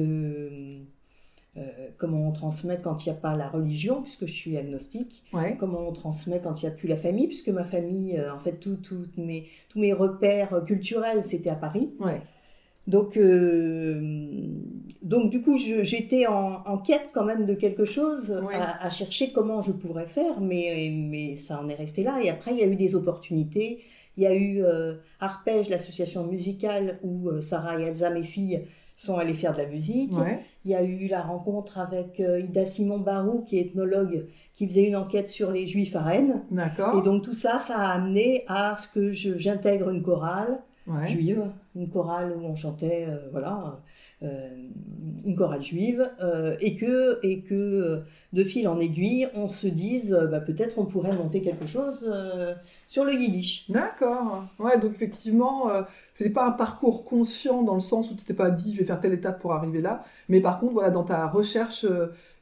comment 1.97 2.27
on 2.27 2.31
transmet 2.31 2.79
quand 2.81 3.05
il 3.05 3.09
n'y 3.09 3.15
a 3.17 3.19
pas 3.19 3.35
la 3.35 3.49
religion, 3.49 4.01
puisque 4.01 4.25
je 4.25 4.33
suis 4.33 4.57
agnostique. 4.57 5.23
Ouais. 5.33 5.55
Comment 5.59 5.87
on 5.87 5.91
transmet 5.91 6.39
quand 6.41 6.61
il 6.61 6.65
n'y 6.65 6.71
a 6.71 6.75
plus 6.75 6.87
la 6.87 6.97
famille, 6.97 7.27
puisque 7.27 7.49
ma 7.49 7.65
famille, 7.65 8.19
en 8.33 8.39
fait, 8.39 8.53
tout- 8.53 8.77
tout 8.77 9.05
mes, 9.17 9.47
tous 9.69 9.79
mes 9.79 9.93
repères 9.93 10.63
culturels, 10.65 11.23
c'était 11.25 11.49
à 11.49 11.55
Paris. 11.55 11.91
Ouais. 11.99 12.21
Donc, 12.87 13.15
euh, 13.15 14.01
donc 15.01 15.29
du 15.29 15.41
coup, 15.41 15.57
j'étais 15.57 16.27
en, 16.27 16.63
en 16.65 16.77
quête 16.77 17.09
quand 17.13 17.23
même 17.23 17.45
de 17.45 17.53
quelque 17.53 17.85
chose, 17.85 18.35
à, 18.53 18.85
à 18.85 18.89
chercher 18.89 19.31
comment 19.31 19.61
je 19.61 19.71
pourrais 19.71 20.07
faire, 20.07 20.41
mais, 20.41 20.91
mais 20.91 21.37
ça 21.37 21.59
en 21.61 21.69
est 21.69 21.75
resté 21.75 22.03
là. 22.03 22.19
Et 22.23 22.29
après, 22.29 22.51
il 22.51 22.57
y 22.57 22.63
a 22.63 22.67
eu 22.67 22.75
des 22.75 22.95
opportunités. 22.95 23.81
Il 24.17 24.23
y 24.23 24.27
a 24.27 24.35
eu 24.35 24.63
euh, 24.63 24.95
Arpège, 25.19 25.69
l'association 25.69 26.25
musicale, 26.25 26.99
où 27.03 27.29
euh, 27.29 27.41
Sarah 27.41 27.79
et 27.79 27.83
Elsa, 27.83 28.09
mes 28.09 28.23
filles, 28.23 28.65
sont 28.97 29.17
allées 29.17 29.33
faire 29.33 29.53
de 29.53 29.59
la 29.59 29.67
musique. 29.67 30.15
Ouais. 30.15 30.39
Il 30.65 30.71
y 30.71 30.75
a 30.75 30.83
eu 30.83 31.07
la 31.07 31.21
rencontre 31.21 31.79
avec 31.79 32.19
Ida 32.19 32.65
Simon-Barou, 32.65 33.45
qui 33.47 33.57
est 33.57 33.61
ethnologue, 33.61 34.27
qui 34.53 34.67
faisait 34.67 34.83
une 34.83 34.95
enquête 34.95 35.27
sur 35.27 35.51
les 35.51 35.65
juifs 35.65 35.95
à 35.95 36.03
Rennes. 36.03 36.43
D'accord. 36.51 36.99
Et 36.99 37.01
donc 37.03 37.23
tout 37.23 37.33
ça, 37.33 37.59
ça 37.59 37.77
a 37.77 37.93
amené 37.93 38.43
à 38.47 38.77
ce 38.79 38.87
que 38.87 39.11
j'intègre 39.11 39.89
une 39.89 40.03
chorale 40.03 40.59
Ouais. 40.87 41.07
juive, 41.07 41.43
une 41.75 41.89
chorale 41.89 42.33
où 42.35 42.43
on 42.45 42.55
chantait, 42.55 43.05
euh, 43.07 43.29
voilà, 43.31 43.79
euh, 44.23 44.49
une 45.25 45.35
chorale 45.35 45.61
juive, 45.61 46.09
euh, 46.21 46.55
et 46.59 46.75
que, 46.75 47.19
et 47.23 47.41
que 47.41 48.01
de 48.33 48.43
fil 48.43 48.67
en 48.67 48.79
aiguille, 48.79 49.27
on 49.35 49.47
se 49.47 49.67
dise, 49.67 50.17
bah, 50.31 50.39
peut-être 50.39 50.77
on 50.79 50.85
pourrait 50.85 51.13
monter 51.15 51.41
quelque 51.41 51.67
chose 51.67 52.11
sur 52.87 53.05
le 53.05 53.13
yiddish. 53.13 53.69
D'accord. 53.69 54.43
Ouais, 54.59 54.79
donc 54.79 54.93
effectivement, 54.95 55.69
euh, 55.69 55.83
c'était 56.13 56.29
pas 56.31 56.47
un 56.47 56.51
parcours 56.51 57.05
conscient 57.05 57.61
dans 57.61 57.75
le 57.75 57.79
sens 57.79 58.09
où 58.11 58.15
tu 58.15 58.23
t'es 58.23 58.33
pas 58.33 58.49
dit 58.51 58.73
je 58.73 58.79
vais 58.79 58.85
faire 58.85 58.99
telle 58.99 59.13
étape 59.13 59.39
pour 59.39 59.53
arriver 59.53 59.81
là, 59.81 60.03
mais 60.29 60.41
par 60.41 60.59
contre, 60.59 60.73
voilà, 60.73 60.89
dans 60.89 61.03
ta 61.03 61.27
recherche 61.27 61.85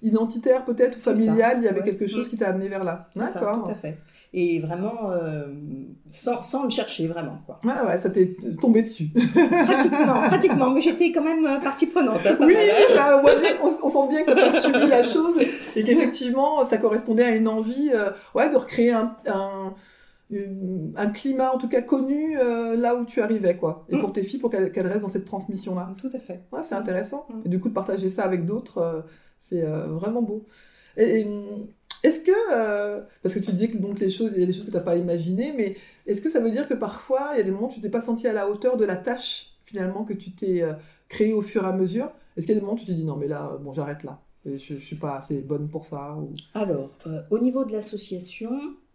identitaire 0.01 0.63
peut-être 0.65 0.97
ou 0.97 1.01
ça, 1.01 1.11
familiale, 1.13 1.57
il 1.59 1.65
y 1.65 1.67
avait 1.67 1.79
ouais. 1.81 1.85
quelque 1.85 2.07
chose 2.07 2.27
Mm. 2.27 2.29
qui 2.29 2.37
t'a 2.37 2.49
amené 2.49 2.67
vers 2.69 2.83
là. 2.83 3.09
Ça, 3.15 3.25
D'accord. 3.33 3.63
tout 3.65 3.71
à 3.71 3.75
fait. 3.75 3.97
Et 4.31 4.59
vraiment, 4.59 5.09
euh, 5.09 5.47
sans, 6.11 6.43
sans 6.43 6.63
le 6.65 6.69
chercher, 6.69 7.07
vraiment. 7.07 7.39
Quoi. 7.47 7.59
Ouais, 7.63 7.87
ouais, 7.87 7.97
ça 7.97 8.11
t'est 8.11 8.35
tombé 8.61 8.83
dessus. 8.83 9.09
Pratiquement, 9.65 10.21
pratiquement, 10.27 10.69
mais 10.69 10.81
j'étais 10.81 11.11
quand 11.11 11.23
même 11.23 11.45
euh, 11.47 11.59
partie 11.59 11.87
prenante. 11.87 12.19
hein, 12.25 12.37
oui, 12.41 12.55
ça, 12.93 13.23
on, 13.63 13.89
sent 13.89 14.07
bien 14.09 14.23
que 14.23 14.31
t'as 14.31 14.51
pas 14.51 14.59
subi 14.59 14.87
la 14.87 15.01
chose 15.01 15.39
et 15.75 15.83
qu'effectivement, 15.83 16.63
ça 16.63 16.77
correspondait 16.77 17.23
à 17.23 17.35
une 17.35 17.47
envie, 17.47 17.89
euh, 17.91 18.11
ouais, 18.35 18.51
de 18.51 18.55
recréer 18.57 18.91
un, 18.91 19.15
un, 19.25 19.73
un 20.95 21.07
climat 21.09 21.51
en 21.51 21.57
tout 21.57 21.67
cas 21.67 21.81
connu 21.81 22.37
euh, 22.37 22.75
là 22.75 22.93
où 22.95 23.05
tu 23.05 23.21
arrivais, 23.21 23.57
quoi. 23.57 23.85
Et 23.89 23.95
Mm. 23.95 23.99
pour 23.99 24.13
tes 24.13 24.21
filles, 24.21 24.39
pour 24.39 24.51
qu'elles 24.51 24.87
restent 24.87 25.01
dans 25.01 25.09
cette 25.09 25.25
transmission-là. 25.25 25.95
Tout 25.97 26.11
à 26.13 26.19
fait. 26.19 26.43
Ouais, 26.51 26.61
c'est 26.61 26.75
intéressant. 26.75 27.25
Mm. 27.29 27.41
Et 27.45 27.49
du 27.49 27.59
coup, 27.59 27.69
de 27.69 27.73
partager 27.73 28.11
ça 28.11 28.25
avec 28.25 28.45
d'autres, 28.45 28.77
euh, 28.77 29.01
c'est 29.39 29.63
euh, 29.63 29.87
vraiment 29.87 30.21
beau. 30.21 30.45
Et, 30.97 31.21
et, 31.21 31.27
est-ce 32.03 32.19
que, 32.21 32.31
euh, 32.53 33.01
parce 33.23 33.35
que 33.35 33.39
tu 33.39 33.51
disais 33.51 33.69
que 33.69 33.77
donc 33.77 33.99
les 33.99 34.09
choses, 34.09 34.31
il 34.35 34.39
y 34.39 34.43
a 34.43 34.45
des 34.45 34.53
choses 34.53 34.65
que 34.65 34.71
tu 34.71 34.75
n'as 34.77 34.83
pas 34.83 34.95
imaginées, 34.97 35.53
mais 35.55 35.75
est-ce 36.07 36.21
que 36.21 36.29
ça 36.29 36.39
veut 36.39 36.51
dire 36.51 36.67
que 36.67 36.73
parfois, 36.73 37.31
il 37.33 37.37
y 37.37 37.41
a 37.41 37.43
des 37.43 37.51
moments 37.51 37.67
où 37.69 37.73
tu 37.73 37.81
t'es 37.81 37.89
pas 37.89 38.01
senti 38.01 38.27
à 38.27 38.33
la 38.33 38.49
hauteur 38.49 38.77
de 38.77 38.85
la 38.85 38.95
tâche 38.95 39.47
finalement 39.65 40.03
que 40.03 40.13
tu 40.13 40.31
t'es 40.31 40.61
euh, 40.61 40.73
créée 41.09 41.33
au 41.33 41.41
fur 41.41 41.63
et 41.63 41.67
à 41.67 41.73
mesure? 41.73 42.11
Est-ce 42.37 42.45
qu'il 42.45 42.55
y 42.55 42.57
a 42.57 42.59
des 42.59 42.65
moments 42.65 42.75
où 42.77 42.79
tu 42.79 42.85
te 42.85 42.91
dis 42.91 43.03
non, 43.05 43.15
mais 43.17 43.27
là, 43.27 43.57
bon, 43.61 43.73
j'arrête 43.73 44.03
là. 44.03 44.19
Je, 44.45 44.55
je 44.57 44.75
suis 44.75 44.95
pas 44.95 45.17
assez 45.17 45.41
bonne 45.41 45.67
pour 45.67 45.83
ça 45.83 46.15
ou... 46.15 46.33
Alors, 46.53 46.91
euh, 47.07 47.21
au 47.29 47.39
niveau 47.39 47.65
de 47.65 47.73
l'association, 47.73 48.51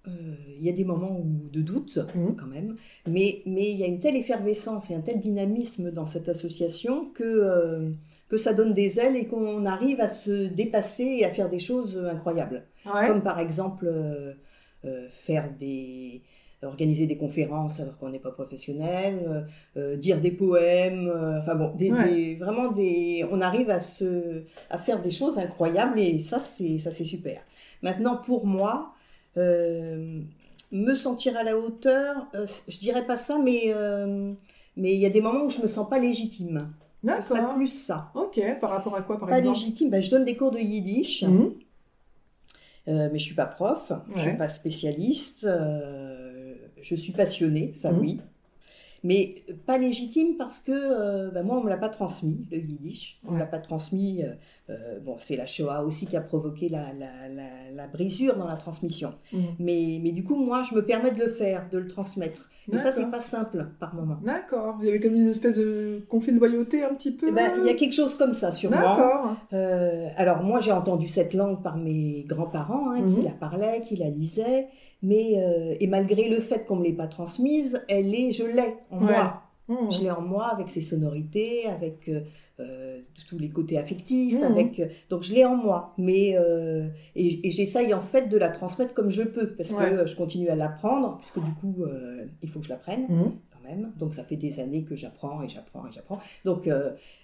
il 0.07 0.63
y 0.63 0.69
a 0.69 0.73
des 0.73 0.85
moments 0.85 1.19
où, 1.19 1.49
de 1.51 1.61
doute 1.63 1.99
Mhm. 2.15 2.37
quand 2.37 2.47
même, 2.47 2.77
mais 3.07 3.43
mais 3.47 3.71
il 3.71 3.79
y 3.79 3.85
a 3.85 3.87
une 3.87 3.99
telle 3.99 4.17
effervescence 4.17 4.91
et 4.91 4.95
un 4.95 5.01
tel 5.01 5.19
dynamisme 5.21 5.91
dans 5.91 6.07
cette 6.07 6.29
association 6.29 7.07
que, 7.15 7.23
que 8.35 8.41
ça 8.47 8.53
donne 8.59 8.73
des 8.75 8.91
ailes 9.03 9.17
et 9.23 9.27
qu'on 9.27 9.65
arrive 9.77 10.01
à 10.01 10.09
se 10.09 10.37
dépasser 10.63 11.05
et 11.21 11.25
à 11.25 11.31
faire 11.31 11.49
des 11.57 11.63
choses 11.69 11.93
incroyables. 12.17 12.61
Ouais. 12.93 13.07
Comme 13.09 13.23
par 13.23 13.39
exemple 13.47 13.87
euh, 13.87 14.33
euh, 14.85 15.09
faire 15.27 15.47
des 15.65 16.23
organiser 16.63 17.07
des 17.07 17.19
conférences 17.19 17.79
alors 17.81 17.97
qu'on 17.99 18.09
n'est 18.15 18.25
pas 18.29 18.31
professionnel, 18.41 19.15
euh, 19.29 19.43
euh, 19.81 19.97
dire 20.07 20.19
des 20.27 20.31
poèmes, 20.31 21.09
euh, 21.09 21.39
enfin 21.41 21.55
bon, 21.61 21.69
des, 21.77 21.91
Ouais. 21.93 22.09
des- 22.09 22.35
vraiment 22.45 22.69
des, 22.73 23.25
on 23.31 23.41
arrive 23.51 23.69
à 23.79 23.81
se, 23.81 24.45
à 24.71 24.79
faire 24.79 25.01
des 25.07 25.11
choses 25.11 25.39
incroyables 25.39 26.01
et 26.01 26.21
ça 26.21 26.41
c'est, 26.41 26.79
ça 26.85 26.91
c'est 26.97 27.05
super. 27.05 27.39
Maintenant 27.83 28.17
pour 28.17 28.47
moi, 28.47 28.75
euh, 29.37 30.21
me 30.73 30.95
sentir 30.95 31.37
à 31.37 31.43
la 31.45 31.55
hauteur, 31.59 32.27
euh, 32.35 32.47
je 32.69 32.79
dirais 32.79 33.05
pas 33.07 33.19
ça, 33.19 33.39
mais 33.39 33.65
euh, 33.83 34.33
mais 34.77 34.95
il 34.95 35.01
y 35.01 35.07
a 35.07 35.11
des 35.11 35.21
moments 35.21 35.45
où 35.45 35.51
je 35.51 35.61
me 35.63 35.69
sens 35.69 35.87
pas 35.89 35.99
légitime. 36.09 36.59
Ce 37.21 37.29
serait 37.29 37.55
plus 37.55 37.69
ça. 37.69 38.11
Ok, 38.15 38.41
par 38.61 38.71
rapport 38.71 38.95
à 38.97 39.03
quoi 39.03 39.19
par 39.19 39.29
Pas 39.29 39.39
exemple 39.39 39.59
légitime. 39.59 39.91
Ben, 39.91 40.03
je 40.03 40.11
donne 40.11 40.25
des 40.25 40.37
cours 40.37 40.51
de 40.51 40.59
yiddish. 40.59 41.23
Mhm. 41.23 41.55
Euh, 42.87 43.09
mais 43.13 43.19
je 43.19 43.25
suis 43.25 43.35
pas 43.35 43.47
prof, 43.47 43.93
je 44.11 44.15
Ouais. 44.15 44.21
suis 44.29 44.37
pas 44.37 44.49
spécialiste, 44.51 45.45
euh, 45.45 46.55
je 46.83 46.95
suis 46.95 47.13
passionnée, 47.13 47.73
ça 47.77 47.93
Mhm. 47.93 47.99
oui. 48.01 48.21
Mais 49.05 49.37
pas 49.67 49.79
légitime 49.79 50.37
parce 50.37 50.59
que 50.61 50.73
euh, 50.73 51.31
bah, 51.31 51.43
moi, 51.43 51.59
on 51.59 51.63
me 51.63 51.69
l'a 51.69 51.77
pas 51.77 51.91
transmis, 51.91 52.47
le 52.51 52.59
yiddish. 52.59 53.21
On 53.25 53.29
me 53.29 53.33
Ouais. 53.35 53.41
l'a 53.41 53.47
pas 53.47 53.59
transmis. 53.59 54.23
euh, 54.25 54.29
euh, 54.71 54.99
bon, 55.01 55.17
c'est 55.21 55.37
la 55.37 55.47
Shoah 55.47 55.83
aussi 55.85 56.07
qui 56.07 56.17
a 56.17 56.23
provoqué 56.23 56.69
la, 56.71 56.87
la, 56.99 57.29
la, 57.29 57.71
la 57.75 57.87
brisure 57.87 58.37
dans 58.37 58.49
la 58.49 58.57
transmission. 58.57 59.13
Mhm. 59.33 59.43
Mais, 59.59 60.01
mais 60.03 60.13
du 60.13 60.25
coup, 60.25 60.37
moi, 60.37 60.63
je 60.69 60.75
me 60.75 60.83
permets 60.85 61.11
de 61.13 61.23
le 61.23 61.33
faire, 61.33 61.69
de 61.71 61.79
le 61.79 61.87
transmettre. 61.87 62.49
Et 62.73 62.79
ça, 62.79 62.93
c'est 62.93 63.11
pas 63.11 63.21
simple 63.21 63.67
par 63.79 63.95
moment. 63.95 64.17
D'accord. 64.25 64.77
Il 64.81 64.87
y 64.87 64.89
avait 64.89 64.99
comme 64.99 65.13
une 65.13 65.29
espèce 65.29 65.59
de 65.59 66.01
conflit 66.09 66.33
de 66.33 66.39
loyauté 66.39 66.83
un 66.83 66.95
petit 66.95 67.11
peu. 67.13 67.27
Eh 67.29 67.33
ben, 67.33 67.51
Il 67.59 67.67
y 67.67 67.69
a 67.69 67.75
quelque 67.75 67.93
chose 67.93 68.15
comme 68.15 68.33
ça, 68.33 68.53
sûrement. 68.53 68.79
D'accord. 68.79 69.37
Euh, 69.53 70.09
alors 70.17 70.43
moi 70.43 70.61
j'ai 70.61 70.73
entendu 70.73 71.07
cette 71.07 71.35
langue 71.35 71.63
par 71.63 71.77
mes 71.77 72.25
grands-parents 72.27 72.91
hein, 72.93 73.03
qui 73.07 73.19
Mhm. 73.19 73.25
la 73.25 73.33
parlaient, 73.33 73.83
qui 73.87 73.97
la 73.97 74.09
lisaient, 74.09 74.69
mais 75.05 75.35
euh, 75.37 75.77
et 75.79 75.87
malgré 75.87 76.29
le 76.29 76.41
fait 76.41 76.67
qu'on 76.67 76.77
me 76.77 76.85
l'ait 76.85 76.93
pas 76.93 77.07
transmise, 77.07 77.85
elle 77.89 78.13
est, 78.15 78.33
je 78.33 78.45
l'ai 78.45 78.75
en 78.91 78.99
Ouais. 79.05 79.13
moi. 79.13 79.41
Mhm. 79.69 79.91
Je 79.93 80.01
l'ai 80.03 80.11
en 80.11 80.21
moi 80.21 80.47
avec 80.49 80.69
ses 80.69 80.83
sonorités, 80.83 81.67
avec 81.69 82.09
euh, 82.09 82.21
euh, 82.61 83.01
tous 83.29 83.39
les 83.39 83.49
côtés 83.49 83.79
affectifs, 83.79 84.43
avec 84.43 84.79
euh, 84.79 84.89
donc 85.09 85.23
je 85.23 85.33
l'ai 85.35 85.45
en 85.47 85.57
moi. 85.57 85.95
Mais 85.97 86.37
euh, 86.37 86.87
et, 87.17 87.47
et 87.47 87.51
j'essaye 87.51 87.95
en 87.95 88.03
fait 88.03 88.29
de 88.29 88.37
la 88.37 88.51
transmettre 88.51 88.93
comme 88.93 89.11
je 89.11 89.23
peux 89.23 89.55
parce 89.55 89.73
Ouais. 89.73 89.91
que 89.91 90.07
je 90.07 90.15
continue 90.17 90.49
à 90.51 90.55
l'apprendre 90.55 91.17
puisque 91.19 91.39
du 91.43 91.53
coup 91.61 91.77
il 92.43 92.49
faut 92.51 92.59
que 92.61 92.67
je 92.67 92.71
l'apprenne 92.71 93.07
Mhm. 93.09 93.33
quand 93.53 93.69
même. 93.69 93.93
Donc 93.99 94.13
ça 94.13 94.23
fait 94.25 94.37
des 94.37 94.61
années 94.61 94.85
que 94.85 94.95
j'apprends 94.97 95.43
et 95.43 95.49
j'apprends 95.49 95.87
et 95.87 95.93
j'apprends. 95.93 96.19
Donc 96.45 96.69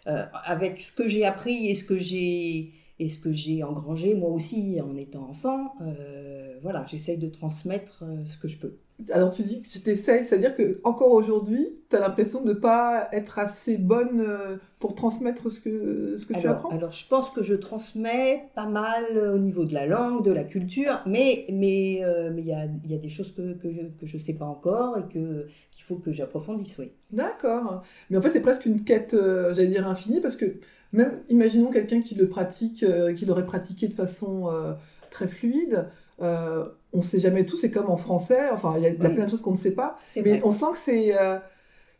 avec 0.06 0.80
ce 0.80 0.92
que 0.92 1.08
j'ai 1.08 1.24
appris 1.26 1.68
et 1.68 1.74
ce 1.74 1.84
que 1.84 1.98
j'ai 1.98 2.72
et 3.00 3.08
ce 3.08 3.18
que 3.18 3.32
j'ai 3.32 3.64
engrangé 3.64 4.14
moi 4.14 4.28
aussi 4.30 4.78
en 4.80 4.94
étant 4.94 5.28
enfant, 5.30 5.72
euh, 5.80 6.54
voilà, 6.62 6.84
j'essaye 6.86 7.16
de 7.16 7.28
transmettre 7.28 8.04
euh, 8.06 8.22
ce 8.30 8.38
que 8.38 8.46
je 8.46 8.58
peux. 8.58 8.76
alors 9.10 9.32
tu 9.32 9.42
dis 9.42 9.62
que 9.62 9.68
tu 9.68 9.80
t'essayes, 9.80 10.26
c'est-à-dire 10.26 10.54
que 10.54 10.80
encore 10.84 11.10
aujourd'hui, 11.10 11.66
tu 11.88 11.96
as 11.96 12.00
l'impression 12.00 12.44
de 12.44 12.52
ne 12.52 12.58
pas 12.58 13.08
être 13.12 13.38
assez 13.38 13.78
bonne 13.78 14.20
euh, 14.20 14.56
pour 14.78 14.94
transmettre 14.94 15.50
ce 15.50 15.58
que, 15.60 16.14
ce 16.18 16.26
que 16.26 16.38
tu 16.38 16.46
apprends? 16.46 16.68
alors, 16.68 16.92
je 16.92 17.08
pense 17.08 17.30
que 17.30 17.42
je 17.42 17.54
transmets 17.54 18.50
pas 18.54 18.66
mal 18.66 19.04
au 19.34 19.38
niveau 19.38 19.64
de 19.64 19.72
la 19.72 19.86
langue, 19.86 20.22
de 20.22 20.30
la 20.30 20.44
culture, 20.44 21.02
mais 21.06 21.46
il 21.48 21.56
mais, 21.56 22.04
euh, 22.04 22.30
mais 22.34 22.42
y, 22.42 22.52
a, 22.52 22.66
y 22.86 22.94
a 22.94 22.98
des 22.98 23.08
choses 23.08 23.32
que, 23.32 23.54
que 23.54 24.06
je 24.06 24.16
ne 24.16 24.22
sais 24.22 24.34
pas 24.34 24.46
encore 24.46 24.98
et 24.98 25.12
que, 25.12 25.46
qu'il 25.72 25.84
faut 25.84 25.96
que 25.96 26.12
j'approfondisse, 26.12 26.76
oui. 26.78 26.92
D'accord. 27.10 27.82
Mais 28.10 28.18
en 28.18 28.22
fait, 28.22 28.30
c'est 28.30 28.42
presque 28.42 28.66
une 28.66 28.84
quête, 28.84 29.14
euh, 29.14 29.54
j'allais 29.54 29.68
dire, 29.68 29.88
infinie, 29.88 30.20
parce 30.20 30.36
que 30.36 30.56
même, 30.92 31.20
imaginons 31.28 31.70
quelqu'un 31.70 32.00
qui 32.00 32.14
le 32.14 32.28
pratique, 32.28 32.82
euh, 32.82 33.12
qui 33.12 33.24
l'aurait 33.26 33.46
pratiqué 33.46 33.88
de 33.88 33.94
façon 33.94 34.48
euh, 34.50 34.72
très 35.10 35.28
fluide, 35.28 35.86
euh, 36.20 36.64
on 36.92 36.98
ne 36.98 37.02
sait 37.02 37.18
jamais 37.20 37.46
tout, 37.46 37.56
c'est 37.56 37.70
comme 37.70 37.88
en 37.90 37.96
français, 37.96 38.50
enfin, 38.52 38.74
il 38.76 38.82
y 38.82 38.86
a, 38.86 38.90
Oui. 38.90 38.96
plein 39.14 39.24
de 39.24 39.30
choses 39.30 39.40
qu'on 39.42 39.52
ne 39.52 39.56
sait 39.56 39.74
pas, 39.74 39.98
mais 40.16 40.22
vrai. 40.22 40.40
on 40.44 40.50
sent 40.50 40.66
que 40.72 40.78
c'est 40.78 41.14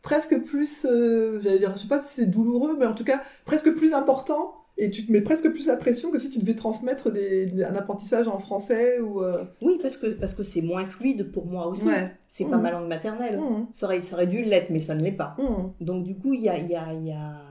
presque 0.01 0.39
plus, 0.43 0.85
je 0.85 1.77
sais 1.77 1.87
pas 1.87 2.01
si 2.01 2.21
c'est 2.21 2.25
douloureux, 2.25 2.75
mais 2.79 2.85
en 2.85 2.93
tout 2.93 3.03
cas, 3.03 3.21
presque 3.45 3.71
plus 3.73 3.93
important, 3.93 4.55
et 4.77 4.89
tu 4.89 5.05
te 5.05 5.11
mets 5.11 5.21
presque 5.21 5.49
plus 5.49 5.67
la 5.67 5.75
pression 5.75 6.09
que 6.11 6.17
si 6.17 6.29
tu 6.29 6.39
devais 6.39 6.55
transmettre 6.55 7.11
des, 7.11 7.63
un 7.63 7.75
apprentissage 7.75 8.27
en 8.27 8.39
français 8.39 8.99
ou... 8.99 9.21
Oui, 9.61 9.77
parce 9.81 9.97
que 9.97 10.07
parce 10.07 10.33
que 10.33 10.43
c'est 10.43 10.61
moins 10.61 10.85
fluide 10.85 11.31
pour 11.31 11.45
moi 11.45 11.67
aussi. 11.67 11.85
Ouais. 11.87 12.11
C'est 12.29 12.45
pas 12.45 12.55
Mhm. 12.57 12.63
ma 12.63 12.71
langue 12.71 12.87
maternelle. 12.87 13.37
Mhm. 13.37 13.67
Ça, 13.73 13.85
aurait, 13.85 14.01
ça 14.01 14.15
aurait 14.15 14.27
dû 14.27 14.41
l'être, 14.41 14.69
mais 14.71 14.79
ça 14.79 14.95
ne 14.95 15.03
l'est 15.03 15.11
pas. 15.11 15.35
Mhm. 15.37 15.73
Donc 15.85 16.03
du 16.03 16.15
coup, 16.15 16.33
il 16.33 16.41
y 16.41 16.49
a, 16.49 16.57
y 16.57 16.75
a, 16.75 16.93
y 16.93 17.11
a- 17.11 17.43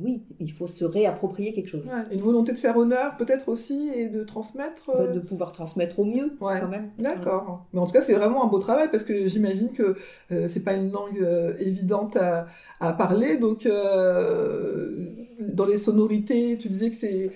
oui, 0.00 0.22
il 0.40 0.50
faut 0.50 0.66
se 0.66 0.84
réapproprier 0.84 1.52
quelque 1.52 1.66
chose. 1.68 1.84
Ouais, 1.84 2.14
Une 2.14 2.20
volonté 2.20 2.52
de 2.52 2.58
faire 2.58 2.76
honneur 2.76 3.16
peut-être 3.18 3.48
aussi 3.50 3.90
et 3.94 4.08
de 4.08 4.22
transmettre. 4.24 4.84
Bah, 4.86 4.94
euh, 5.00 5.12
de 5.12 5.20
pouvoir 5.20 5.52
transmettre 5.52 5.98
au 5.98 6.04
mieux, 6.04 6.32
Ouais. 6.40 6.58
quand 6.60 6.68
même. 6.68 6.90
D'accord. 6.98 7.66
Mais 7.72 7.80
en 7.80 7.86
tout 7.86 7.92
cas, 7.92 8.00
c'est 8.00 8.14
vraiment 8.14 8.44
un 8.44 8.48
beau 8.48 8.58
travail 8.60 8.88
parce 8.90 9.04
que 9.04 9.28
j'imagine 9.28 9.70
que 9.72 9.96
euh, 10.32 10.48
c'est 10.48 10.64
pas 10.64 10.72
une 10.72 10.90
langue 10.90 11.18
euh, 11.20 11.52
évidente 11.58 12.16
à, 12.16 12.46
à 12.80 12.92
parler. 12.94 13.36
Donc, 13.36 13.66
euh, 13.66 15.06
dans 15.40 15.66
les 15.66 15.78
sonorités, 15.78 16.56
tu 16.58 16.68
disais 16.68 16.90
que 16.90 16.96
c'est. 16.96 17.30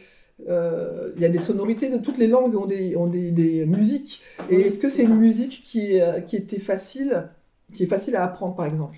euh, 0.48 1.12
Il 1.16 1.22
y 1.22 1.26
a 1.26 1.28
des 1.28 1.38
sonorités 1.38 1.90
de 1.90 1.98
toutes 1.98 2.18
les 2.18 2.28
langues 2.28 2.56
ont 2.56 2.66
des, 2.66 2.96
ont 2.96 3.06
des, 3.08 3.30
des 3.30 3.66
musiques. 3.66 4.22
Et 4.50 4.60
est-ce 4.62 4.78
que 4.78 4.88
c'est 4.88 5.04
une 5.04 5.16
musique 5.18 5.60
qui, 5.62 5.92
est, 5.96 6.02
euh, 6.02 6.20
qui 6.20 6.36
était 6.36 6.58
facile, 6.60 7.28
qui 7.74 7.82
est 7.84 7.86
facile 7.86 8.16
à 8.16 8.24
apprendre 8.24 8.54
par 8.54 8.66
exemple? 8.66 8.96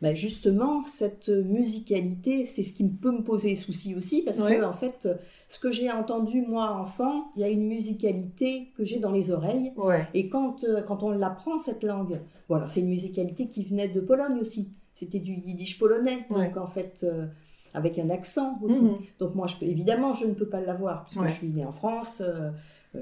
Ben 0.00 0.14
justement, 0.14 0.82
cette 0.84 1.28
musicalité, 1.28 2.46
c'est 2.46 2.62
ce 2.62 2.72
qui 2.72 2.84
peut 2.84 3.10
me 3.10 3.22
poser 3.22 3.56
souci 3.56 3.94
aussi, 3.96 4.22
parce 4.22 4.40
Ouais. 4.40 4.56
que 4.56 4.64
en 4.64 4.72
fait, 4.72 5.08
ce 5.48 5.58
que 5.58 5.72
j'ai 5.72 5.90
entendu 5.90 6.42
moi 6.42 6.70
enfant, 6.76 7.32
il 7.34 7.40
y 7.42 7.44
a 7.44 7.48
une 7.48 7.66
musicalité 7.66 8.68
que 8.76 8.84
j'ai 8.84 9.00
dans 9.00 9.10
les 9.10 9.30
oreilles, 9.32 9.72
Ouais. 9.76 10.06
et 10.14 10.28
quand, 10.28 10.62
euh, 10.62 10.82
quand 10.82 11.02
on 11.02 11.10
l'apprend 11.10 11.58
cette 11.58 11.82
langue, 11.82 12.20
voilà, 12.48 12.68
c'est 12.68 12.80
une 12.80 12.88
musicalité 12.90 13.48
qui 13.48 13.64
venait 13.64 13.88
de 13.88 14.00
Pologne 14.00 14.38
aussi. 14.40 14.70
C'était 14.94 15.18
du 15.20 15.32
yiddish 15.34 15.78
polonais, 15.78 16.26
donc 16.30 16.38
Ouais. 16.38 16.58
en 16.58 16.66
fait, 16.68 16.98
euh, 17.02 17.26
avec 17.74 17.98
un 17.98 18.08
accent 18.10 18.58
aussi. 18.62 18.80
Mhm. 18.82 18.98
Donc 19.18 19.34
moi, 19.34 19.46
je 19.48 19.56
peux, 19.56 19.66
évidemment, 19.66 20.12
je 20.12 20.26
ne 20.26 20.32
peux 20.34 20.46
pas 20.48 20.60
l'avoir, 20.60 21.04
puisque 21.06 21.26
je 21.26 21.32
suis 21.34 21.48
née 21.48 21.64
en 21.64 21.72
France, 21.72 22.18
euh, 22.20 22.50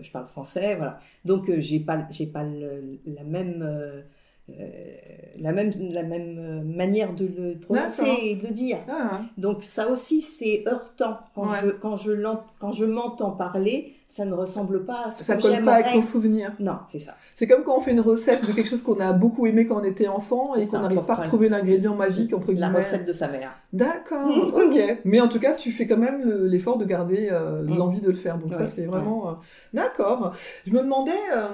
je 0.01 0.11
parle 0.11 0.27
français, 0.29 0.77
voilà. 0.77 0.99
Donc 1.27 1.49
euh, 1.51 1.61
j'ai 1.61 1.81
pas, 1.81 2.07
j'ai 2.11 2.27
pas 2.27 2.43
le- 2.43 2.99
la 3.07 3.23
même, 3.23 3.63
la 5.39 5.53
même, 5.53 5.73
la 5.93 6.03
même 6.03 6.39
euh, 6.39 6.63
manière 6.63 7.15
de 7.15 7.27
le 7.27 7.59
prononcer 7.59 8.05
et 8.23 8.37
de 8.37 8.47
le 8.47 8.53
dire. 8.55 8.79
Ah, 8.89 9.23
Donc 9.37 9.65
ça 9.65 9.91
aussi, 9.91 10.23
c'est 10.23 10.65
heurtant 10.69 11.19
quand 11.35 11.49
Ouais. 11.51 11.59
je, 11.63 11.69
quand 11.71 11.97
je 11.97 12.13
quand 12.61 12.73
je 12.73 12.85
m'entends 12.85 13.33
parler, 13.33 13.96
ça 14.09 14.25
ne 14.25 14.33
ressemble 14.33 14.85
pas 14.85 15.07
à 15.07 15.11
ce 15.11 15.25
ça 15.25 15.37
que 15.37 15.43
colle 15.43 15.63
pas 15.65 15.73
avec 15.75 15.87
ton 15.87 15.93
j'aimerais. 15.93 16.07
souvenir. 16.07 16.53
Non, 16.61 16.79
c'est 16.91 17.01
ça. 17.01 17.17
C'est 17.35 17.47
comme 17.47 17.65
quand 17.65 17.77
on 17.77 17.81
fait 17.81 17.91
une 17.93 18.01
recette 18.01 18.47
de 18.47 18.53
quelque 18.53 18.69
chose 18.69 18.81
qu'on 18.81 18.99
a 19.01 19.13
beaucoup 19.13 19.47
aimé 19.47 19.67
quand 19.67 19.81
on 19.81 19.85
était 19.85 20.09
enfant 20.09 20.55
et 20.55 20.65
qu'on 20.67 20.73
ça, 20.73 20.79
n'arrive 20.81 21.03
pas 21.03 21.15
à 21.15 21.17
retrouver 21.17 21.49
l'ingrédient 21.49 21.95
magique 21.95 22.33
entre 22.33 22.49
La 22.49 22.55
guillemets. 22.55 22.79
recette 22.79 23.07
de 23.07 23.13
sa 23.13 23.29
mère. 23.29 23.51
D'accord, 23.73 24.31
ok. 24.55 24.99
Mais 25.05 25.21
en 25.21 25.29
tout 25.29 25.41
cas, 25.41 25.53
tu 25.55 25.71
fais 25.71 25.87
quand 25.87 25.97
même 25.99 26.23
le- 26.25 26.47
l'effort 26.47 26.79
de 26.79 26.85
garder 26.85 27.29
euh, 27.31 27.63
Mm. 27.63 27.77
l'envie 27.77 28.01
de 28.01 28.09
le 28.09 28.15
faire. 28.15 28.39
Donc 28.39 28.53
ça, 28.55 28.65
c'est 28.67 28.87
vraiment... 28.87 29.29
euh, 29.29 29.33
D'accord. 29.75 30.33
Je 30.67 30.73
me 30.73 30.81
demandais, 30.81 31.11
euh, 31.35 31.49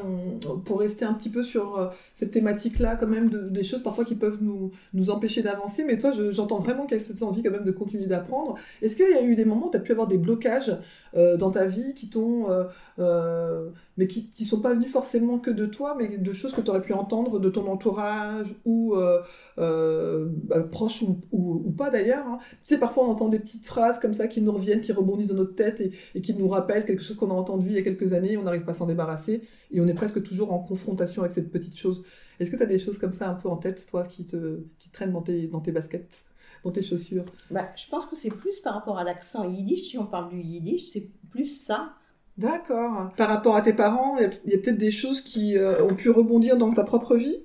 pour 0.64 0.80
rester 0.80 1.04
un 1.04 1.14
petit 1.14 1.30
peu 1.30 1.42
sur 1.42 1.90
cette 2.14 2.30
thématique-là, 2.30 2.96
quand 2.96 3.06
même, 3.08 3.28
de- 3.28 3.48
des 3.48 3.62
choses 3.64 3.82
parfois 3.82 4.04
qui 4.04 4.14
peuvent 4.14 4.38
nous, 4.40 4.70
nous 4.94 5.10
empêcher 5.10 5.42
d'avancer, 5.42 5.84
mais 5.84 5.98
toi, 5.98 6.12
je- 6.12 6.30
j'entends 6.32 6.60
vraiment 6.60 6.84
qu'il 6.86 6.98
y 6.98 7.00
a 7.00 7.04
cette 7.04 7.22
envie 7.22 7.42
quand 7.42 7.50
même 7.50 7.64
de 7.64 7.72
continuer 7.72 8.06
d'apprendre. 8.06 8.54
Est-ce 8.82 8.94
qu'il 8.94 9.10
y 9.10 9.14
a 9.14 9.22
eu 9.22 9.34
des 9.34 9.44
moments 9.44 9.66
où 9.66 9.70
tu 9.70 9.76
as 9.78 9.80
pu 9.80 9.92
avoir 9.92 10.06
des 10.06 10.18
blocages 10.18 10.76
dans 11.14 11.50
ta 11.50 11.66
vie 11.66 11.94
qui 11.94 12.08
t'ont... 12.08 12.41
euh, 12.50 12.64
euh, 12.98 13.70
mais 13.96 14.06
qui 14.06 14.30
ne 14.40 14.44
sont 14.44 14.60
pas 14.60 14.74
venus 14.74 14.90
forcément 14.90 15.38
que 15.38 15.50
de 15.50 15.66
toi, 15.66 15.94
mais 15.98 16.18
de 16.18 16.32
choses 16.32 16.52
que 16.54 16.60
tu 16.60 16.70
aurais 16.70 16.82
pu 16.82 16.92
entendre 16.92 17.38
de 17.38 17.48
ton 17.48 17.66
entourage 17.68 18.54
ou 18.64 18.94
euh, 18.94 20.28
proche 20.70 21.02
ou, 21.02 21.74
pas 21.76 21.90
d'ailleurs. 21.90 22.26
hein. 22.26 22.38
Tu 22.64 22.74
sais, 22.74 22.78
parfois 22.78 23.04
on 23.04 23.10
entend 23.10 23.28
des 23.28 23.38
petites 23.38 23.66
phrases 23.66 23.98
comme 23.98 24.14
ça 24.14 24.28
qui 24.28 24.40
nous 24.42 24.52
reviennent, 24.52 24.80
qui 24.80 24.92
rebondissent 24.92 25.28
dans 25.28 25.34
notre 25.34 25.54
tête 25.54 25.80
et, 25.80 25.92
et 26.14 26.20
qui 26.20 26.34
nous 26.34 26.48
rappellent 26.48 26.84
quelque 26.84 27.02
chose 27.02 27.16
qu'on 27.16 27.30
a 27.30 27.34
entendu 27.34 27.68
il 27.68 27.74
y 27.74 27.78
a 27.78 27.82
quelques 27.82 28.12
années, 28.12 28.36
on 28.36 28.42
n'arrive 28.42 28.64
pas 28.64 28.72
à 28.72 28.74
s'en 28.74 28.86
débarrasser 28.86 29.42
et 29.70 29.80
on 29.80 29.86
est 29.86 29.94
presque 29.94 30.22
toujours 30.22 30.52
en 30.52 30.58
confrontation 30.58 31.22
avec 31.22 31.32
cette 31.32 31.50
petite 31.50 31.76
chose. 31.76 32.04
Est-ce 32.40 32.50
que 32.50 32.56
tu 32.56 32.62
as 32.62 32.66
des 32.66 32.78
choses 32.78 32.98
comme 32.98 33.12
ça 33.12 33.28
un 33.28 33.34
peu 33.34 33.48
en 33.48 33.56
tête, 33.56 33.86
toi, 33.88 34.04
qui 34.04 34.24
te 34.24 34.60
qui 34.78 34.90
traînent 34.90 35.12
dans 35.12 35.22
tes, 35.22 35.46
dans 35.46 35.60
tes 35.60 35.70
baskets, 35.70 36.24
dans 36.64 36.70
tes 36.70 36.82
chaussures? 36.82 37.24
Bah, 37.50 37.68
je 37.76 37.88
pense 37.88 38.06
que 38.06 38.16
c'est 38.16 38.30
plus 38.30 38.58
par 38.60 38.74
rapport 38.74 38.98
à 38.98 39.04
l'accent 39.04 39.48
yiddish. 39.48 39.82
Si 39.82 39.98
on 39.98 40.06
parle 40.06 40.30
du 40.30 40.40
yiddish, 40.40 40.86
c'est 40.86 41.08
plus 41.30 41.46
ça. 41.46 41.94
D'accord. 42.38 43.10
Par 43.16 43.28
rapport 43.28 43.56
à 43.56 43.62
tes 43.62 43.72
parents, 43.72 44.16
il 44.18 44.22
y 44.50 44.54
a, 44.54 44.58
peut-être 44.58 44.78
des 44.78 44.90
choses 44.90 45.20
qui 45.20 45.56
euh, 45.56 45.84
ont 45.84 45.94
pu 45.94 46.10
rebondir 46.10 46.56
dans 46.56 46.72
ta 46.72 46.84
propre 46.84 47.16
vie? 47.16 47.36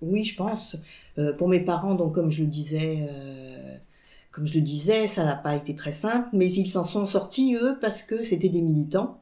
Oui, 0.00 0.24
je 0.24 0.36
pense. 0.36 0.76
Euh, 1.18 1.32
pour 1.32 1.48
mes 1.48 1.60
parents, 1.60 1.94
donc 1.94 2.14
comme 2.14 2.30
je 2.30 2.42
le 2.42 2.48
disais, 2.48 3.06
euh, 3.08 3.76
comme 4.32 4.46
je 4.46 4.54
le 4.54 4.60
disais, 4.60 5.06
ça 5.06 5.24
n'a 5.24 5.36
pas 5.36 5.56
été 5.56 5.74
très 5.74 5.92
simple, 5.92 6.28
mais 6.32 6.50
ils 6.52 6.68
s'en 6.68 6.84
sont 6.84 7.06
sortis 7.06 7.54
eux 7.54 7.78
parce 7.80 8.02
que 8.02 8.24
c'était 8.24 8.48
des 8.48 8.62
militants. 8.62 9.20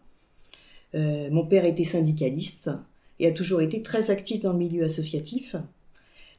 Euh, 0.94 1.28
mon 1.30 1.46
père 1.46 1.64
était 1.64 1.84
syndicaliste 1.84 2.70
et 3.18 3.26
a 3.26 3.32
toujours 3.32 3.60
été 3.60 3.82
très 3.82 4.10
actif 4.10 4.40
dans 4.40 4.52
le 4.52 4.58
milieu 4.58 4.84
associatif. 4.84 5.56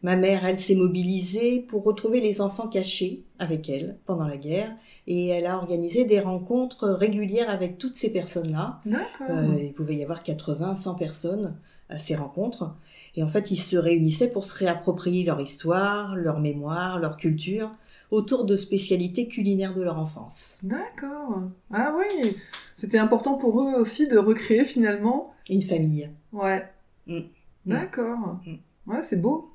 Ma 0.01 0.15
mère, 0.15 0.45
elle 0.45 0.59
s'est 0.59 0.75
mobilisée 0.75 1.61
pour 1.61 1.83
retrouver 1.83 2.21
les 2.21 2.41
enfants 2.41 2.67
cachés 2.67 3.23
avec 3.37 3.69
elle 3.69 3.97
pendant 4.05 4.25
la 4.25 4.37
guerre 4.37 4.75
et 5.07 5.27
elle 5.27 5.45
a 5.45 5.57
organisé 5.57 6.05
des 6.05 6.19
rencontres 6.19 6.89
régulières 6.89 7.49
avec 7.49 7.77
toutes 7.77 7.95
ces 7.95 8.11
personnes-là. 8.11 8.79
D'accord. 8.85 9.29
Euh, 9.29 9.63
il 9.63 9.73
pouvait 9.73 9.95
y 9.95 10.03
avoir 10.03 10.23
80, 10.23 10.75
100 10.75 10.95
personnes 10.95 11.55
à 11.89 11.97
ces 11.97 12.15
rencontres. 12.15 12.73
Et 13.15 13.23
en 13.23 13.27
fait, 13.27 13.51
ils 13.51 13.59
se 13.61 13.75
réunissaient 13.75 14.29
pour 14.29 14.45
se 14.45 14.57
réapproprier 14.57 15.25
leur 15.25 15.41
histoire, 15.41 16.15
leur 16.15 16.39
mémoire, 16.39 16.99
leur 16.99 17.17
culture, 17.17 17.71
autour 18.09 18.45
de 18.45 18.55
spécialités 18.55 19.27
culinaires 19.27 19.73
de 19.73 19.81
leur 19.81 19.97
enfance. 19.97 20.59
D'accord. 20.63 21.43
Ah 21.73 21.95
oui, 21.97 22.37
c'était 22.75 22.97
important 22.97 23.35
pour 23.35 23.61
eux 23.61 23.73
aussi 23.75 24.07
de 24.07 24.17
recréer 24.17 24.65
finalement. 24.65 25.33
Une 25.49 25.61
famille. 25.61 26.09
Ouais. 26.31 26.65
Mm. 27.07 27.21
D'accord. 27.65 28.39
Mm. 28.45 28.91
Ouais, 28.91 29.03
c'est 29.03 29.21
beau. 29.21 29.49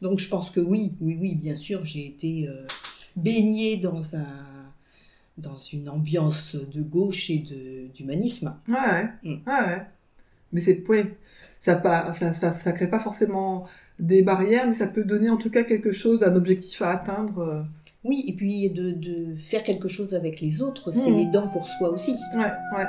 Donc 0.00 0.18
je 0.18 0.28
pense 0.28 0.50
que 0.50 0.60
oui, 0.60 0.94
oui, 1.00 1.18
oui, 1.20 1.34
bien 1.34 1.54
sûr, 1.54 1.84
j'ai 1.84 2.06
été 2.06 2.48
euh, 2.48 2.66
baignée 3.16 3.76
dans 3.78 4.16
un 4.16 4.26
dans 5.38 5.56
une 5.58 5.88
ambiance 5.88 6.54
de 6.56 6.82
gauche 6.82 7.30
et 7.30 7.38
de 7.38 7.88
d'humanisme. 7.94 8.54
Ouais, 8.68 8.74
ouais. 8.74 9.08
Mm. 9.22 9.48
Ouais, 9.48 9.66
ouais. 9.66 9.82
Mais 10.52 10.60
c'est, 10.60 10.84
oui, 10.88 11.04
ça, 11.60 11.76
pas, 11.76 12.12
ça, 12.12 12.34
ça, 12.34 12.58
ça 12.58 12.72
crée 12.72 12.88
pas 12.88 13.00
forcément 13.00 13.64
des 13.98 14.22
barrières, 14.22 14.66
mais 14.66 14.74
ça 14.74 14.86
peut 14.86 15.04
donner 15.04 15.30
en 15.30 15.38
tout 15.38 15.50
cas 15.50 15.64
quelque 15.64 15.92
chose, 15.92 16.22
un 16.22 16.34
objectif 16.36 16.82
à 16.82 16.90
atteindre. 16.90 17.38
euh. 17.38 17.62
Oui, 18.04 18.24
et 18.26 18.32
puis 18.34 18.68
de, 18.68 18.90
de 18.90 19.36
faire 19.36 19.62
quelque 19.62 19.88
chose 19.88 20.12
avec 20.14 20.40
les 20.40 20.60
autres, 20.60 20.92
c'est 20.92 21.10
Mm. 21.10 21.18
aidant 21.28 21.48
pour 21.48 21.66
soi 21.66 21.88
aussi. 21.90 22.12
Ouais, 22.34 22.52
ouais. 22.76 22.86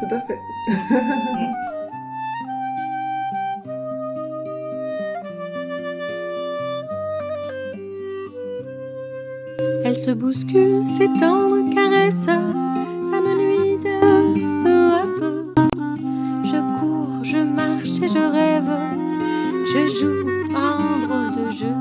Tout 0.00 0.14
à 0.14 0.20
fait. 0.22 0.38
Elle 0.68 1.54
se 10.04 10.12
bouscule, 10.12 10.84
ses 10.96 11.08
tendres 11.20 11.62
caresses, 11.74 12.24
ça 12.24 13.20
me 13.20 13.34
nuise 13.36 13.86
peu 14.64 14.86
à 14.94 15.06
peu. 15.18 15.44
Je 16.42 16.80
cours, 16.80 17.22
je 17.22 17.36
marche 17.36 18.00
et 18.02 18.08
je 18.08 18.24
rêve, 18.38 18.72
je 19.66 19.86
joue 19.98 20.56
à 20.56 20.78
un 20.78 21.00
drôle 21.06 21.32
de 21.44 21.50
jeu. 21.50 21.74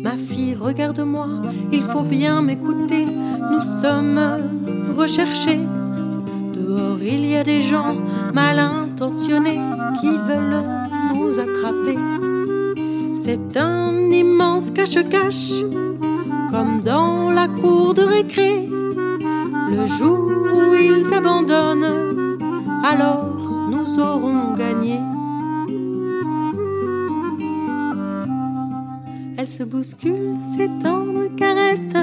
Ma 0.00 0.16
fille, 0.16 0.54
regarde-moi, 0.54 1.26
il 1.72 1.82
faut 1.82 2.02
bien 2.02 2.40
m'écouter, 2.40 3.04
nous 3.04 3.82
sommes 3.82 4.20
recherchés. 4.96 5.60
Dehors, 6.52 7.02
il 7.02 7.26
y 7.26 7.34
a 7.34 7.42
des 7.42 7.62
gens 7.62 7.96
mal 8.32 8.60
intentionnés 8.60 9.60
qui 10.00 10.10
veulent 10.28 10.62
nous 11.12 11.40
attraper. 11.40 11.98
C'est 13.24 13.56
un 13.56 13.92
immense 14.12 14.70
cache-cache 14.70 15.64
comme 16.54 16.80
dans 16.82 17.32
la 17.32 17.48
cour 17.48 17.94
de 17.94 18.02
récré, 18.02 18.68
le 18.68 19.86
jour 19.88 20.30
où 20.54 20.74
ils 20.74 21.12
abandonnent, 21.12 22.38
alors 22.84 23.34
nous 23.72 23.98
aurons 23.98 24.54
gagné. 24.54 25.00
Elle 29.36 29.48
se 29.48 29.64
bouscule, 29.64 30.36
ses 30.56 30.68
tendres 30.80 31.34
caresses, 31.36 31.98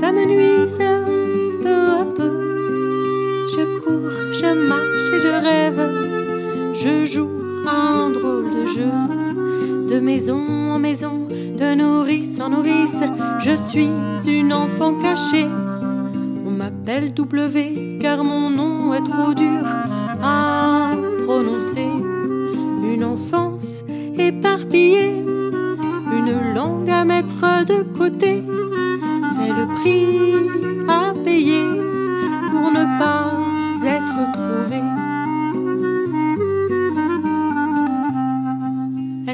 ça 0.00 0.10
me 0.10 0.24
nuise 0.24 0.78
peu 1.62 1.78
à 2.00 2.04
peu. 2.16 2.34
Je 3.54 3.62
cours, 3.80 4.18
je 4.40 4.50
marche 4.72 5.08
et 5.12 5.20
je 5.20 5.32
rêve, 5.48 5.82
je 6.72 7.04
joue 7.04 7.28
un 7.68 8.08
drôle 8.08 8.44
de 8.44 8.64
jeu. 8.74 9.45
De 9.88 10.00
maison 10.00 10.72
en 10.72 10.78
maison, 10.80 11.28
de 11.28 11.74
nourrice 11.74 12.40
en 12.40 12.50
nourrice, 12.50 12.96
je 13.38 13.56
suis 13.68 13.88
une 14.26 14.52
enfant 14.52 14.94
cachée. 14.94 15.46
On 16.44 16.50
m'appelle 16.50 17.14
W 17.14 17.98
car 18.00 18.24
mon 18.24 18.50
nom 18.50 18.92
est 18.94 19.04
trop 19.04 19.32
dur 19.32 19.62
à 20.22 20.90
prononcer. 21.24 21.86
Une 22.82 23.04
enfance 23.04 23.82
éparpillée, 24.18 25.22
une 26.12 26.54
langue 26.54 26.90
à 26.90 27.04
mettre 27.04 27.64
de 27.64 27.82
côté. 27.96 28.42
C'est 29.34 29.52
le 29.52 29.66
prix 29.74 30.34
à 30.88 31.12
payer 31.24 31.85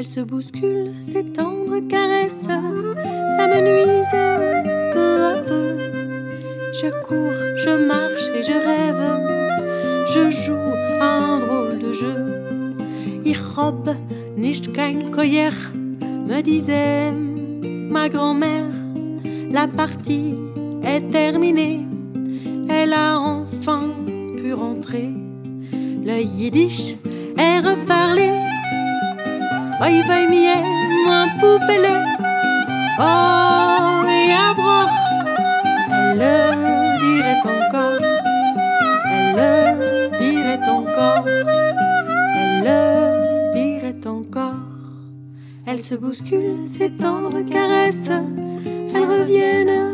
Elle 0.03 0.09
se 0.09 0.19
bouscule, 0.19 0.91
ses 1.01 1.23
tendres 1.23 1.79
caresses 1.87 2.33
s'amenuisent 3.37 4.11
peu 4.91 5.23
à 5.23 5.35
peu. 5.47 5.77
Je 6.73 6.89
cours, 7.05 7.31
je 7.55 7.87
marche 7.87 8.27
et 8.35 8.43
je 8.43 8.51
rêve. 8.51 9.05
Je 10.13 10.29
joue 10.29 10.73
un 10.99 11.39
drôle 11.39 11.79
de 11.79 11.93
jeu. 11.93 12.75
Ich 13.23 13.39
hab 13.55 13.95
nicht 14.35 14.73
kein 14.73 15.09
Koyer, 15.09 15.53
me 16.27 16.41
disait 16.41 17.13
ma 17.89 18.09
grand-mère. 18.09 18.73
La 19.53 19.67
partie 19.67 20.35
est 20.83 21.11
terminée. 21.11 21.79
Elle 22.69 22.91
a 22.91 23.17
enfin 23.17 23.83
pu 24.35 24.53
rentrer. 24.53 25.11
Le 25.71 26.19
yiddish 26.19 26.97
est 27.37 27.59
reparlé. 27.61 28.42
Oi, 29.81 30.03
vai 30.07 30.27
mir 30.27 30.57
mein 31.07 31.37
poupele. 31.39 32.05
Oh, 32.99 34.03
et 34.07 34.55
bras. 34.55 34.89
Elle 35.91 36.17
le 36.19 36.35
dirait 36.99 37.41
encore. 37.43 38.01
Elle 39.11 39.35
le 39.35 40.17
dirait 40.17 40.69
encore. 40.69 41.25
Elle 42.37 42.63
le 42.63 43.51
dirait 43.51 44.07
encore. 44.07 44.61
Elle 45.65 45.81
se 45.81 45.95
bouscule, 45.95 46.67
ses 46.67 46.91
tendres 46.91 47.41
caresses. 47.41 48.09
Elles 48.93 49.05
reviennent 49.05 49.92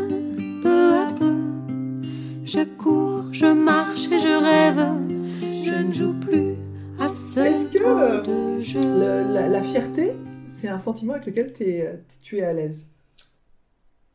c'est 10.60 10.68
un 10.68 10.78
sentiment 10.78 11.14
avec 11.14 11.26
lequel 11.26 11.52
t'es- 11.52 12.00
tu 12.22 12.38
es 12.38 12.42
à 12.42 12.52
l'aise 12.52 12.86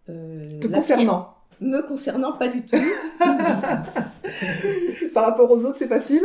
Euh, 0.09 0.59
Te 0.59 0.67
concernant 0.67 1.33
Me 1.61 1.81
concernant 1.87 2.33
pas 2.33 2.49
du 2.49 2.63
tout. 2.65 2.77
Par 5.13 5.25
rapport 5.25 5.49
aux 5.49 5.65
autres, 5.65 5.77
c'est 5.77 5.87
facile? 5.87 6.23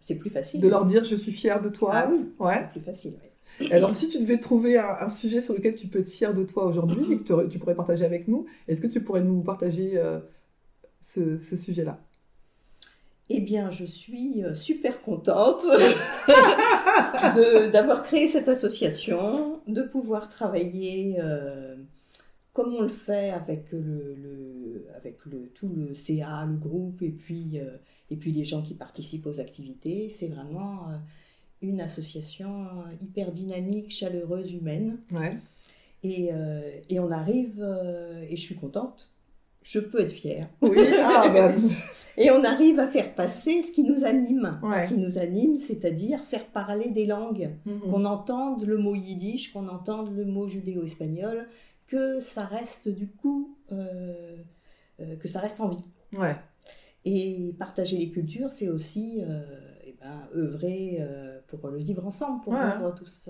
C'est 0.00 0.14
plus 0.14 0.30
facile. 0.30 0.60
de 0.60 0.68
leur 0.68 0.84
dire 0.84 1.02
je 1.04 1.16
suis 1.16 1.32
fière 1.32 1.60
de 1.60 1.68
toi 1.68 1.90
Ah 1.94 2.08
oui, 2.10 2.26
Ouais. 2.38 2.68
c'est 2.72 2.80
plus 2.80 2.90
facile. 2.92 3.14
oui. 3.60 3.72
Alors, 3.72 3.92
si 3.94 4.08
tu 4.08 4.18
devais 4.20 4.38
trouver 4.38 4.78
un, 4.78 4.96
un 5.00 5.08
sujet 5.08 5.40
sur 5.40 5.54
lequel 5.54 5.74
tu 5.74 5.86
peux 5.88 6.00
être 6.00 6.10
fier 6.10 6.32
de 6.34 6.44
toi 6.44 6.66
aujourd'hui 6.66 7.12
et 7.12 7.16
que 7.16 7.22
tu- 7.22 7.48
tu 7.48 7.58
pourrais 7.58 7.74
partager 7.74 8.04
avec 8.04 8.28
nous, 8.28 8.46
est-ce 8.68 8.80
que 8.80 8.86
tu 8.86 9.02
pourrais 9.02 9.22
nous 9.22 9.40
partager 9.42 9.92
euh, 9.96 10.20
ce, 11.00 11.38
ce 11.38 11.56
sujet-là? 11.56 11.98
Eh 13.28 13.40
bien, 13.40 13.70
je 13.70 13.84
suis 13.84 14.44
euh, 14.44 14.54
super 14.54 15.02
contente 15.02 15.62
d'avoir 17.72 18.04
créé 18.04 18.28
cette 18.28 18.48
association, 18.48 19.60
de 19.66 19.82
pouvoir 19.82 20.28
travailler 20.28 21.16
euh, 21.20 21.76
comme 22.52 22.74
on 22.74 22.82
le 22.82 22.88
fait 22.88 23.30
avec, 23.30 23.70
le, 23.72 24.14
le- 24.14 24.86
avec 24.96 25.24
le, 25.26 25.48
tout 25.54 25.68
le 25.68 25.94
CA, 25.94 26.44
le 26.46 26.56
groupe, 26.56 27.02
et 27.02 27.10
puis, 27.10 27.58
euh, 27.58 27.76
et 28.10 28.16
puis 28.16 28.30
les 28.32 28.44
gens 28.44 28.62
qui 28.62 28.74
participent 28.74 29.26
aux 29.26 29.40
activités. 29.40 30.08
C'est 30.16 30.28
vraiment 30.28 30.88
euh, 30.90 30.96
une 31.62 31.80
association 31.80 32.66
hyper 33.02 33.32
dynamique, 33.32 33.90
chaleureuse, 33.90 34.52
humaine. 34.52 34.98
Ouais. 35.10 35.36
Et, 36.04 36.30
et 36.88 37.00
on 37.00 37.10
arrive, 37.10 37.60
et 38.30 38.36
je 38.36 38.40
suis 38.40 38.54
contente, 38.54 39.10
je 39.72 39.80
peux 39.80 40.00
être 40.00 40.12
fière. 40.12 40.48
Oui, 40.62 40.78
ah, 41.02 41.28
bah, 41.28 41.52
Et 42.16 42.30
on 42.30 42.42
arrive 42.44 42.78
à 42.78 42.88
faire 42.88 43.14
passer 43.14 43.62
ce 43.62 43.72
qui 43.72 43.82
nous 43.82 44.04
anime. 44.04 44.58
Ouais. 44.62 44.84
Ce 44.88 44.94
qui 44.94 44.98
nous 45.00 45.18
anime, 45.18 45.58
c'est-à-dire 45.58 46.22
faire 46.24 46.46
parler 46.46 46.90
des 46.90 47.04
langues. 47.06 47.50
mhm. 47.66 47.80
Qu'on 47.80 48.04
entende 48.04 48.64
le 48.64 48.78
mot 48.78 48.94
yiddish, 48.94 49.52
qu'on 49.52 49.68
entende 49.68 50.14
le 50.16 50.24
mot 50.24 50.46
judéo-espagnol, 50.48 51.48
que 51.88 52.20
ça 52.20 52.44
reste 52.46 52.88
du 52.88 53.08
coup, 53.08 53.58
euh, 53.72 54.36
euh, 55.00 55.16
que 55.16 55.28
ça 55.28 55.40
reste 55.40 55.60
en 55.60 55.68
vie. 55.68 55.84
ouais. 56.14 56.36
Et 57.08 57.54
partager 57.58 57.96
les 57.98 58.10
cultures, 58.10 58.50
c'est 58.50 58.68
aussi 58.68 59.20
euh, 59.20 59.40
eh 59.84 59.94
ben, 60.00 60.28
œuvrer 60.34 60.96
euh, 61.00 61.38
pour 61.46 61.68
le 61.68 61.78
vivre 61.78 62.04
ensemble, 62.04 62.40
pour 62.42 62.52
Ouais. 62.52 62.72
vivre 62.72 62.92
tous, 62.96 63.28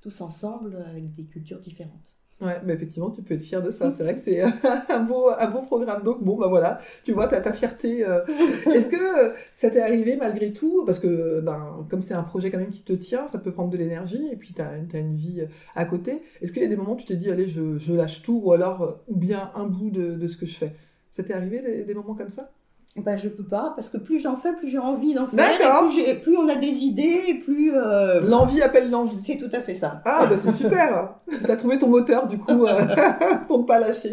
tous 0.00 0.20
ensemble 0.20 0.76
avec 0.88 1.12
des 1.14 1.24
cultures 1.24 1.58
différentes. 1.58 2.16
Ouais, 2.40 2.58
mais 2.64 2.72
effectivement, 2.72 3.10
tu 3.10 3.20
peux 3.20 3.34
être 3.34 3.42
fier 3.42 3.62
de 3.62 3.70
ça. 3.70 3.90
C'est 3.90 4.02
vrai 4.02 4.14
que 4.14 4.20
c'est 4.20 4.40
un 4.88 5.00
beau, 5.00 5.28
un 5.28 5.50
beau 5.50 5.60
programme. 5.60 6.02
Donc, 6.02 6.24
bon, 6.24 6.38
bah 6.38 6.46
voilà, 6.48 6.78
tu 7.04 7.12
vois, 7.12 7.28
tu 7.28 7.34
as 7.34 7.42
ta 7.42 7.52
fierté. 7.52 8.02
euh. 8.06 8.24
Est-ce 8.72 8.86
que 8.86 9.28
euh, 9.28 9.34
ça 9.56 9.68
t'est 9.68 9.82
arrivé 9.82 10.16
malgré 10.16 10.52
tout? 10.54 10.82
Parce 10.86 10.98
que, 10.98 11.40
ben, 11.40 11.86
comme 11.90 12.00
c'est 12.00 12.14
un 12.14 12.22
projet 12.22 12.50
quand 12.50 12.56
même 12.58 12.70
qui 12.70 12.82
te 12.82 12.94
tient, 12.94 13.26
ça 13.26 13.38
peut 13.38 13.52
prendre 13.52 13.68
de 13.68 13.76
l'énergie 13.76 14.26
et 14.32 14.36
puis 14.36 14.54
tu 14.54 14.62
as, 14.62 14.74
une 14.98 15.16
vie 15.16 15.42
euh, 15.42 15.46
à 15.74 15.84
côté. 15.84 16.22
Est-ce 16.40 16.52
qu'il 16.52 16.62
y 16.62 16.64
a 16.64 16.68
des 16.68 16.76
moments 16.76 16.92
où 16.94 16.96
tu 16.96 17.04
t'es 17.04 17.16
dit, 17.16 17.30
allez, 17.30 17.46
je, 17.46 17.78
je 17.78 17.92
lâche 17.92 18.22
tout 18.22 18.40
ou 18.42 18.52
alors, 18.52 18.82
euh, 18.82 18.92
ou 19.08 19.16
bien 19.16 19.50
un 19.54 19.66
bout 19.66 19.90
de, 19.90 20.14
de 20.14 20.26
ce 20.26 20.38
que 20.38 20.46
je 20.46 20.56
fais? 20.56 20.74
Ça 21.10 21.22
t'est 21.22 21.34
arrivé 21.34 21.60
des, 21.60 21.84
des 21.84 21.94
moments 21.94 22.14
comme 22.14 22.30
ça? 22.30 22.50
Ben, 22.96 23.16
je 23.16 23.28
peux 23.28 23.44
pas, 23.44 23.72
parce 23.76 23.88
que 23.88 23.98
plus 23.98 24.18
j'en 24.18 24.36
fais, 24.36 24.52
plus 24.52 24.68
j'ai 24.68 24.78
envie 24.78 25.14
d'en 25.14 25.26
faire. 25.28 25.36
D'accord. 25.58 25.90
Et 25.96 26.14
plus, 26.14 26.20
plus 26.22 26.36
on 26.36 26.48
a 26.48 26.56
des 26.56 26.82
idées, 26.84 27.22
et 27.28 27.34
plus. 27.34 27.72
euh, 27.74 28.20
L'envie 28.20 28.60
appelle 28.62 28.90
l'envie. 28.90 29.18
C'est 29.24 29.36
tout 29.38 29.48
à 29.52 29.60
fait 29.60 29.76
ça. 29.76 30.02
Ah, 30.04 30.26
bah 30.26 30.36
c'est 30.36 30.50
super 30.52 31.14
T'as 31.46 31.56
trouvé 31.56 31.78
ton 31.78 31.88
moteur, 31.88 32.26
du 32.26 32.36
coup, 32.36 32.66
euh, 32.66 32.84
pour 33.46 33.60
ne 33.60 33.64
pas 33.64 33.78
lâcher. 33.78 34.12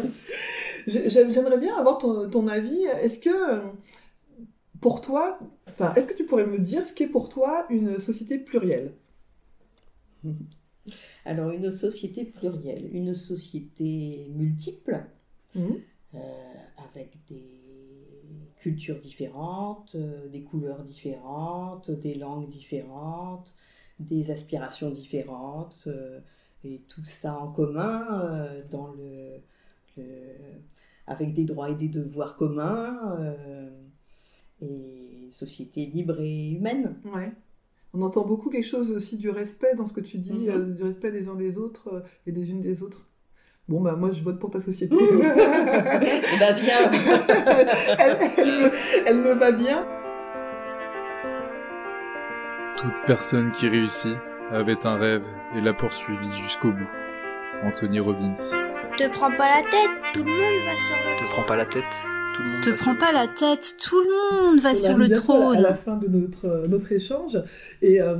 J'ai- 0.86 1.10
j'ai- 1.10 1.30
J'aimerais 1.32 1.58
bien 1.58 1.76
avoir 1.76 1.98
ton, 1.98 2.30
ton 2.30 2.46
avis. 2.46 2.84
Est-ce 3.02 3.18
que, 3.18 3.60
pour 4.80 5.00
toi, 5.00 5.38
enfin, 5.68 5.92
est-ce 5.96 6.06
que 6.06 6.14
tu 6.14 6.24
pourrais 6.24 6.46
me 6.46 6.58
dire 6.58 6.86
ce 6.86 6.92
qu'est 6.92 7.08
pour 7.08 7.28
toi 7.28 7.66
une 7.70 7.98
société 7.98 8.38
plurielle? 8.38 8.92
Alors, 11.24 11.50
une 11.50 11.70
société 11.72 12.24
plurielle, 12.24 12.88
une 12.92 13.14
société 13.14 14.28
multiple, 14.34 15.04
Mhm. 15.54 15.80
euh, 16.14 16.18
avec 16.90 17.10
des 17.28 17.57
cultures 18.60 18.98
différentes, 19.00 19.92
euh, 19.94 20.28
des 20.28 20.42
couleurs 20.42 20.82
différentes, 20.84 21.90
des 21.90 22.14
langues 22.14 22.48
différentes, 22.48 23.54
des 24.00 24.30
aspirations 24.30 24.90
différentes, 24.90 25.84
euh, 25.86 26.20
et 26.64 26.80
tout 26.88 27.04
ça 27.04 27.38
en 27.38 27.50
commun 27.52 28.06
euh, 28.22 28.62
dans 28.70 28.88
le, 28.92 29.38
le- 29.96 30.02
avec 31.06 31.32
des 31.34 31.44
droits 31.44 31.70
et 31.70 31.74
des 31.74 31.88
devoirs 31.88 32.36
communs, 32.36 33.16
et 34.60 35.22
une 35.24 35.32
société 35.32 35.86
libre 35.86 36.20
et 36.20 36.50
humaine. 36.50 36.96
Ouais. 37.14 37.32
On 37.94 38.02
entend 38.02 38.26
beaucoup 38.26 38.50
quelque 38.50 38.66
chose 38.66 38.90
aussi 38.90 39.16
du 39.16 39.30
respect 39.30 39.74
dans 39.76 39.86
ce 39.86 39.92
que 39.94 40.00
tu 40.00 40.18
dis, 40.18 40.32
Mhm. 40.32 40.48
euh, 40.50 40.74
du 40.74 40.82
respect 40.82 41.10
des 41.12 41.28
uns 41.28 41.36
des 41.36 41.56
autres 41.58 41.88
euh, 41.88 42.00
et 42.26 42.32
des 42.32 42.50
unes 42.50 42.60
des 42.60 42.82
autres. 42.82 43.07
Bon, 43.68 43.80
bah 43.82 43.94
moi, 43.96 44.10
je 44.12 44.22
vote 44.22 44.38
pour 44.38 44.50
ta 44.50 44.60
société. 44.60 44.94
Eh 45.00 46.54
viens. 46.60 46.90
elle, 47.98 48.18
elle 48.38 48.46
me- 48.46 48.70
elle 49.06 49.18
me 49.18 49.32
va 49.34 49.52
bien. 49.52 49.86
Toute 52.76 52.94
personne 53.06 53.50
qui 53.50 53.68
réussit 53.68 54.16
avait 54.50 54.86
un 54.86 54.96
rêve 54.96 55.24
et 55.56 55.60
l'a 55.60 55.72
poursuivi 55.74 56.28
jusqu'au 56.42 56.72
bout. 56.72 56.90
Anthony 57.62 57.98
Robbins. 58.00 58.32
Te 58.96 59.08
prends 59.08 59.30
pas 59.32 59.48
la 59.56 59.62
tête, 59.62 59.90
tout 60.14 60.24
le 60.24 60.30
monde 60.30 60.64
va 60.64 60.76
sur 60.86 60.96
le 60.96 61.18
Te 61.26 61.30
prends 61.32 61.42
pas 61.44 61.56
la 61.56 61.64
tête, 61.66 61.84
tout 62.34 62.42
le 62.42 62.48
monde 62.50 62.62
Te 62.62 62.70
va 62.70 62.76
prends 62.76 62.84
sur 62.84 62.92
le 62.92 62.98
pas 62.98 63.12
la 63.12 63.26
tête, 63.26 63.74
tout 63.80 64.00
le 64.00 64.46
monde 64.48 64.60
va 64.60 64.70
On 64.70 64.74
sur 64.74 64.96
le 64.96 65.06
bientôt 65.06 65.32
à 65.32 65.36
la- 65.36 65.42
trône. 65.44 65.56
À 65.56 65.60
la 65.60 65.74
fin 65.74 65.96
de 65.96 66.06
notre, 66.08 66.44
euh, 66.46 66.66
notre 66.68 66.92
échange. 66.92 67.36
Et 67.82 68.00
euh, 68.00 68.16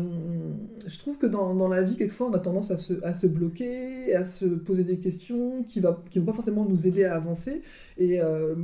je 0.89 0.99
trouve 0.99 1.19
que 1.19 1.27
dans, 1.27 1.69
la 1.69 1.83
vie, 1.83 1.97
quelquefois, 1.97 2.29
on 2.29 2.33
a 2.33 2.39
tendance 2.39 2.71
à 2.71 2.77
se, 2.79 3.27
bloquer, 3.27 4.15
à 4.15 4.25
se 4.25 4.47
poser 4.47 4.85
des 4.85 4.97
questions 4.97 5.63
qui 5.63 5.81
ne 5.81 5.87
vont 5.87 6.25
pas 6.25 6.33
forcément 6.33 6.65
nous 6.65 6.87
aider 6.87 7.05
à 7.05 7.15
avancer. 7.15 7.63
Et 7.99 8.21
euh, 8.21 8.55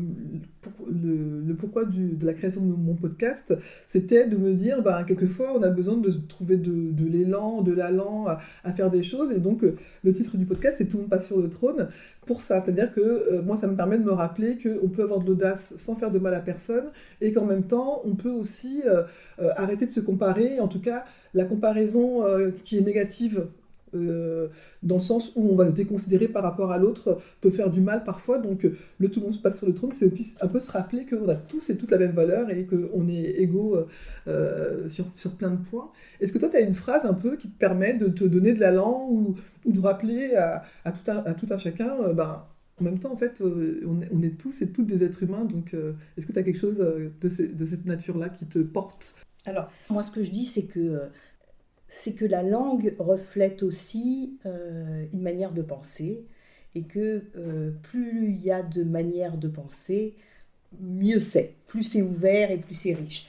le, 0.91 1.55
pourquoi 1.55 1.85
de 1.85 2.25
la 2.25 2.33
création 2.33 2.63
de 2.65 2.75
mon 2.75 2.95
podcast, 2.95 3.55
c'était 3.89 4.27
de 4.27 4.37
me 4.37 4.55
dire, 4.55 4.83
ben, 4.83 5.05
quelquefois, 5.05 5.53
on 5.57 5.63
a 5.63 5.69
besoin 5.69 5.97
de 5.97 6.11
trouver 6.11 6.57
de, 6.57 6.93
de 6.93 7.07
l'élan, 7.07 7.63
de 7.63 7.73
l'allant 7.73 8.27
à, 8.27 8.41
à 8.65 8.73
faire 8.73 8.91
des 8.91 9.03
choses. 9.03 9.31
Et 9.31 9.39
donc, 9.39 9.63
euh, 9.63 9.77
le 10.03 10.13
titre 10.13 10.37
du 10.37 10.47
podcast, 10.47 10.77
c'est 10.79 10.87
Tout 10.87 10.97
le 10.97 11.03
monde 11.03 11.11
passe 11.11 11.27
sur 11.27 11.41
le 11.41 11.51
trône 11.51 11.89
pour 12.25 12.41
ça. 12.41 12.61
C'est-à-dire 12.61 12.93
que 12.93 13.01
euh, 13.01 13.43
moi, 13.43 13.57
ça 13.57 13.67
me 13.67 13.77
permet 13.77 13.99
de 13.99 14.05
me 14.05 14.13
rappeler 14.13 14.59
qu'on 14.59 14.89
peut 14.89 15.03
avoir 15.03 15.21
de 15.21 15.27
l'audace 15.27 15.75
sans 15.77 15.95
faire 15.97 16.11
de 16.11 16.19
mal 16.19 16.35
à 16.35 16.41
personne 16.41 16.91
et 17.21 17.33
qu'en 17.33 17.45
même 17.45 17.65
temps, 17.65 18.03
on 18.05 18.15
peut 18.15 18.31
aussi 18.31 18.83
euh, 18.87 19.03
euh, 19.41 19.51
arrêter 19.57 19.87
de 19.87 19.91
se 19.91 20.01
comparer. 20.01 20.61
En 20.61 20.69
tout 20.69 20.81
cas, 20.81 21.05
la 21.35 21.45
comparaison 21.45 22.23
qui 22.63 22.79
est 22.79 22.83
négative, 22.83 23.47
euh, 23.95 24.49
dans 24.83 24.97
le 24.97 25.01
sens 25.01 25.33
où 25.37 25.51
on 25.51 25.55
va 25.55 25.71
se 25.71 25.75
déconsidérer 25.75 26.29
par 26.29 26.43
rapport 26.43 26.73
à 26.73 26.79
l'autre, 26.79 27.21
peut 27.41 27.51
faire 27.51 27.71
du 27.71 27.81
mal 27.81 28.05
parfois. 28.05 28.39
Donc, 28.39 28.65
euh, 28.65 28.77
le 28.99 29.09
tout 29.09 29.21
le 29.21 29.27
monde 29.27 29.43
passe 29.43 29.59
sur 29.59 29.67
le 29.67 29.75
trône, 29.75 29.93
c'est 29.93 30.13
un 30.41 30.49
peu 30.49 30.61
se 30.61 30.73
rappeler 30.73 31.07
qu'on 31.07 31.29
a 31.29 31.35
tous 31.35 31.71
et 31.71 31.77
toutes 31.77 31.91
la 31.91 31.99
même 31.99 32.13
valeur 32.13 32.51
et 32.51 32.67
qu'on 32.67 33.09
est 33.09 33.41
égaux 33.41 33.79
euh, 34.29 34.89
sur, 34.89 35.07
sur 35.17 35.33
plein 35.33 35.51
de 35.51 35.65
points. 35.65 35.91
Est-ce 36.21 36.33
que 36.33 36.39
toi, 36.39 36.49
tu 36.49 36.57
as 36.57 36.61
une 36.61 36.75
phrase 36.75 37.05
un 37.05 37.15
peu 37.15 37.37
qui 37.37 37.49
te 37.49 37.59
permet 37.59 37.95
de 37.95 38.09
te 38.09 38.25
donner 38.25 38.53
de 38.53 38.61
l'allant 38.61 39.07
ou, 39.11 39.35
ou 39.65 39.73
de 39.73 39.81
rappeler 39.81 40.35
à, 40.35 40.93
tout, 40.93 41.11
un, 41.11 41.19
à 41.19 41.35
tout 41.35 41.47
un 41.51 41.59
chacun 41.59 42.13
ben, 42.13 42.45
en 42.81 42.85
même 42.85 42.99
temps, 42.99 43.13
en 43.13 43.17
fait, 43.17 43.41
on, 43.41 44.23
est, 44.23 44.37
tous 44.37 44.63
et 44.63 44.69
toutes 44.69 44.87
des 44.87 45.05
êtres 45.05 45.23
humains, 45.23 45.45
donc 45.45 45.77
est-ce 46.17 46.27
que 46.27 46.33
tu 46.33 46.39
as 46.41 46.43
quelque 46.43 46.59
chose 46.59 46.77
de, 46.77 47.29
cette 47.29 47.85
nature-là 47.85 48.31
qui 48.31 48.47
te 48.47 48.59
porte? 48.59 49.15
Alors, 49.47 49.71
moi, 49.91 50.03
ce 50.03 50.11
que 50.11 50.25
je 50.25 50.31
dis, 50.31 50.47
c'est 50.47 50.65
que, 50.65 51.03
c'est 51.89 52.15
que 52.15 52.25
la 52.25 52.43
langue 52.43 52.95
reflète 52.99 53.63
aussi 53.63 54.39
euh, 54.47 55.07
une 55.13 55.23
manière 55.23 55.53
de 55.53 55.63
penser, 55.63 56.25
et 56.75 56.83
que 56.83 57.25
euh, 57.37 57.71
plus 57.83 58.31
il 58.31 58.43
y 58.43 58.51
a 58.51 58.63
de 58.63 58.83
manières 58.83 59.39
de 59.39 59.49
penser, 59.49 60.17
mieux 60.81 61.21
c'est. 61.21 61.55
Plus 61.67 61.83
c'est 61.83 62.03
ouvert 62.03 62.51
et 62.51 62.59
plus 62.59 62.75
c'est 62.75 62.95
riche. 62.95 63.29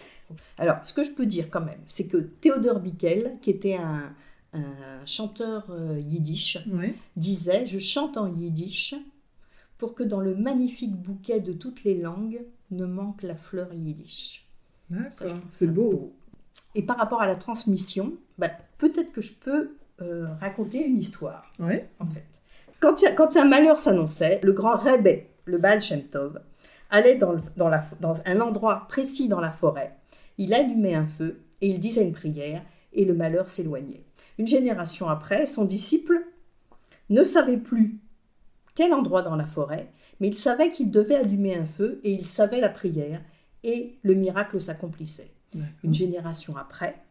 Alors, 0.57 0.77
ce 0.83 0.93
que 0.93 1.03
je 1.03 1.11
peux 1.11 1.27
dire 1.27 1.49
quand 1.51 1.63
même, 1.63 1.81
c'est 1.87 2.07
que 2.07 2.17
Théodore 2.17 2.79
Bickel, 2.79 3.37
qui 3.41 3.51
était 3.51 3.75
un, 3.75 4.15
un 4.53 5.05
chanteur 5.05 5.67
euh, 5.69 5.99
yiddish, 5.99 6.57
disait 7.15 7.67
Je 7.67 7.79
chante 7.79 8.17
en 8.17 8.33
yiddish 8.33 8.95
pour 9.77 9.93
que 9.93 10.03
dans 10.03 10.21
le 10.21 10.35
magnifique 10.35 10.95
bouquet 10.95 11.39
de 11.39 11.53
toutes 11.53 11.83
les 11.83 11.95
langues 11.95 12.41
ne 12.71 12.85
manque 12.85 13.21
la 13.23 13.35
fleur 13.35 13.73
yiddish. 13.73 14.45
D'accord, 14.89 15.37
c'est 15.51 15.67
beau. 15.67 16.13
Et 16.75 16.83
par 16.83 16.97
rapport 16.97 17.21
à 17.21 17.27
la 17.27 17.35
transmission, 17.35 18.13
bah, 18.37 18.49
peut-être 18.77 19.11
que 19.11 19.21
je 19.21 19.33
peux 19.33 19.75
euh, 20.01 20.27
raconter 20.41 20.85
une 20.85 20.97
histoire, 20.97 21.51
Ouais. 21.59 21.87
en 21.99 22.05
fait. 22.05 22.25
Quand, 22.81 23.01
a- 23.03 23.11
quand 23.13 23.37
un 23.37 23.45
malheur 23.45 23.79
s'annonçait, 23.79 24.41
le 24.43 24.51
grand 24.51 24.75
Rebbe, 24.77 25.21
le 25.45 25.57
Baal 25.57 25.81
Shem 25.81 26.03
Tov, 26.03 26.41
allait 26.89 27.15
dans, 27.15 27.31
le- 27.31 27.41
dans 27.55 27.69
la- 27.69 27.85
dans 28.01 28.15
un 28.25 28.41
endroit 28.41 28.87
précis 28.89 29.29
dans 29.29 29.39
la 29.39 29.51
forêt. 29.51 29.95
Il 30.37 30.53
allumait 30.53 30.95
un 30.95 31.05
feu 31.05 31.39
et 31.61 31.69
il 31.69 31.79
disait 31.79 32.03
une 32.03 32.11
prière 32.11 32.61
et 32.91 33.05
le 33.05 33.13
malheur 33.13 33.49
s'éloignait. 33.49 34.03
Une 34.37 34.47
génération 34.47 35.07
après, 35.07 35.45
son 35.45 35.63
disciple 35.63 36.25
ne 37.09 37.23
savait 37.23 37.57
plus 37.57 37.97
quel 38.75 38.93
endroit 38.93 39.21
dans 39.21 39.37
la 39.37 39.47
forêt, 39.47 39.89
mais 40.19 40.27
il 40.27 40.35
savait 40.35 40.71
qu'il 40.71 40.91
devait 40.91 41.15
allumer 41.15 41.55
un 41.55 41.65
feu 41.65 42.01
et 42.03 42.11
il 42.11 42.25
savait 42.25 42.59
la 42.59 42.69
prière 42.69 43.21
et 43.63 43.97
le 44.03 44.13
miracle 44.13 44.59
s'accomplissait. 44.59 45.29
Une 45.84 45.93
génération 45.93 46.58
après, 46.58 47.01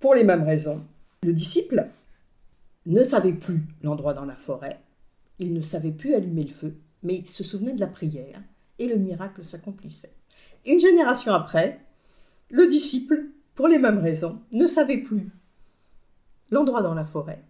pour 0.00 0.14
les 0.14 0.24
mêmes 0.24 0.44
raisons, 0.44 0.82
le 1.22 1.32
disciple 1.32 1.88
ne 2.86 3.02
savait 3.02 3.32
plus 3.32 3.62
l'endroit 3.82 4.14
dans 4.14 4.24
la 4.24 4.36
forêt, 4.36 4.80
il 5.38 5.52
ne 5.52 5.60
savait 5.60 5.90
plus 5.90 6.14
allumer 6.14 6.44
le 6.44 6.52
feu, 6.52 6.76
mais 7.02 7.16
il 7.16 7.28
se 7.28 7.44
souvenait 7.44 7.74
de 7.74 7.80
la 7.80 7.86
prière 7.86 8.40
et 8.78 8.86
le 8.86 8.96
miracle 8.96 9.44
s'accomplissait. 9.44 10.12
Une 10.66 10.80
génération 10.80 11.32
après, 11.32 11.80
le 12.50 12.66
disciple, 12.66 13.26
pour 13.54 13.68
les 13.68 13.78
mêmes 13.78 13.98
raisons, 13.98 14.40
ne 14.52 14.66
savait 14.66 14.98
plus 14.98 15.30
l'endroit 16.50 16.82
dans 16.82 16.94
la 16.94 17.04
forêt, 17.04 17.42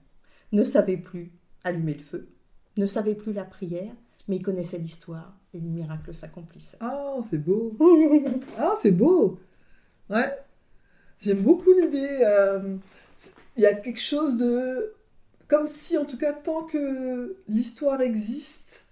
ne 0.53 0.65
savait 0.65 0.97
plus 0.97 1.33
allumer 1.65 1.95
le 1.95 2.03
feu, 2.03 2.29
ne 2.77 2.87
savait 2.87 3.15
plus 3.15 3.33
la 3.33 3.45
prière, 3.45 3.93
mais 4.29 4.37
il 4.37 4.43
connaissait 4.43 4.79
l'histoire 4.79 5.37
et 5.53 5.61
le 5.61 5.69
miracle 5.69 6.15
s'accomplissait. 6.15 6.79
Ah, 6.81 7.17
c'est 7.31 7.39
beau. 7.39 7.77
Ah, 8.59 8.75
c'est 8.81 8.91
beau. 8.91 9.39
Ouais. 10.11 10.37
J'aime 11.21 11.41
beaucoup 11.41 11.73
l'idée. 11.73 12.19
euh, 12.25 12.77
Il 13.57 13.63
y 13.63 13.67
a 13.67 13.75
quelque 13.75 14.01
chose 14.01 14.37
de... 14.37 14.93
Comme 15.49 15.67
si, 15.69 15.97
en 15.97 16.05
tout 16.05 16.19
cas, 16.19 16.33
tant 16.33 16.65
que 16.65 17.37
l'histoire 17.49 18.01
existe, 18.01 18.87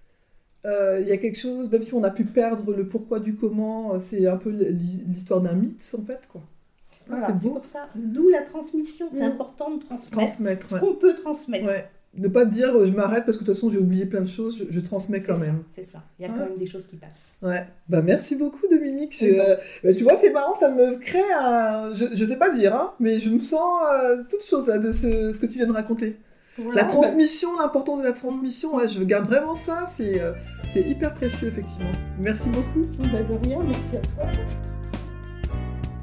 euh, 0.65 1.01
il 1.01 1.09
y 1.09 1.13
a 1.13 1.17
quelque 1.17 1.39
chose, 1.39 1.71
même 1.71 1.83
si 1.83 1.93
on 1.95 2.05
a 2.05 2.11
pu 2.11 2.25
perdre 2.25 2.73
le 2.73 2.89
pourquoi 2.89 3.19
du 3.19 3.35
comment, 3.35 3.95
euh, 3.95 3.99
c'est 3.99 4.27
un 4.29 4.37
peu 4.37 4.51
l'hi- 4.51 5.03
l'histoire 5.09 5.41
d'un 5.41 5.55
mythe, 5.55 5.83
en 5.99 6.03
fait, 6.05 6.21
quoi. 6.31 6.41
Ah, 6.43 7.05
Voilà, 7.09 7.27
c'est 7.43 7.49
pour 7.49 7.65
ça. 7.65 7.89
D'où 7.97 8.29
la 8.31 8.43
transmission. 8.43 9.09
C'est 9.11 9.19
Mm. 9.29 9.33
important 9.33 9.71
de 9.73 9.83
transmettre, 9.83 10.11
Transmettre, 10.13 10.69
ce 10.69 10.75
ouais. 10.77 10.81
qu'on 10.81 10.95
peut 10.95 11.15
transmettre. 11.17 11.67
Ouais. 11.67 11.91
Ne 12.17 12.29
pas 12.29 12.45
dire 12.45 12.77
euh, 12.77 12.87
je 12.87 12.93
m'arrête 12.93 13.25
parce 13.25 13.37
que 13.37 13.43
de 13.43 13.47
toute 13.47 13.55
façon 13.57 13.71
j'ai 13.71 13.79
oublié 13.79 14.07
plein 14.07 14.21
de 14.21 14.29
choses, 14.29 14.57
je, 14.59 14.65
je 14.71 14.81
transmets 14.81 15.21
quand 15.21 15.37
même. 15.39 15.65
C'est 15.75 15.83
ça. 15.85 16.03
Il 16.19 16.23
y 16.23 16.25
a 16.27 16.29
Ouais. 16.31 16.35
quand 16.39 16.45
même 16.45 16.57
des 16.59 16.67
choses 16.67 16.87
qui 16.87 16.97
passent. 16.97 17.33
Ouais, 17.43 17.67
bah 17.89 18.03
merci 18.03 18.37
beaucoup 18.37 18.67
Dominique. 18.71 19.17
Je- 19.19 19.27
euh, 19.27 19.57
bah, 19.83 19.93
tu 19.95 20.05
vois, 20.05 20.17
c'est 20.21 20.31
marrant, 20.31 20.55
ça 20.55 20.71
me 20.71 20.97
crée 20.99 21.19
un. 21.41 21.93
Je, 21.95 22.05
je 22.15 22.25
sais 22.25 22.37
pas 22.39 22.51
dire, 22.51 22.75
hein, 22.75 22.93
mais 23.01 23.19
je 23.19 23.31
me 23.31 23.39
sens 23.41 23.83
euh, 23.93 24.23
toute 24.31 24.45
chose 24.45 24.69
là 24.69 24.79
de 24.79 24.93
ce, 24.93 25.33
ce 25.33 25.41
que 25.41 25.47
tu 25.47 25.59
viens 25.59 25.67
de 25.67 25.73
raconter. 25.73 26.17
Voilà. 26.57 26.83
La 26.83 26.85
transmission, 26.87 27.49
l'importance 27.59 27.99
de 28.01 28.05
la 28.05 28.13
transmission, 28.13 28.77
ouais, 28.77 28.89
je 28.89 29.03
garde 29.03 29.27
vraiment 29.27 29.57
ça, 29.57 29.85
c'est 29.89 30.21
euh, 30.21 30.33
hyper 30.77 31.15
précieux 31.15 31.49
effectivement. 31.49 31.91
Merci 32.21 32.49
beaucoup. 32.51 32.87
Bah, 32.99 33.23
de 33.29 33.47
rien, 33.49 33.59
merci 33.65 33.97
à 33.97 34.01
toi. 34.23 34.31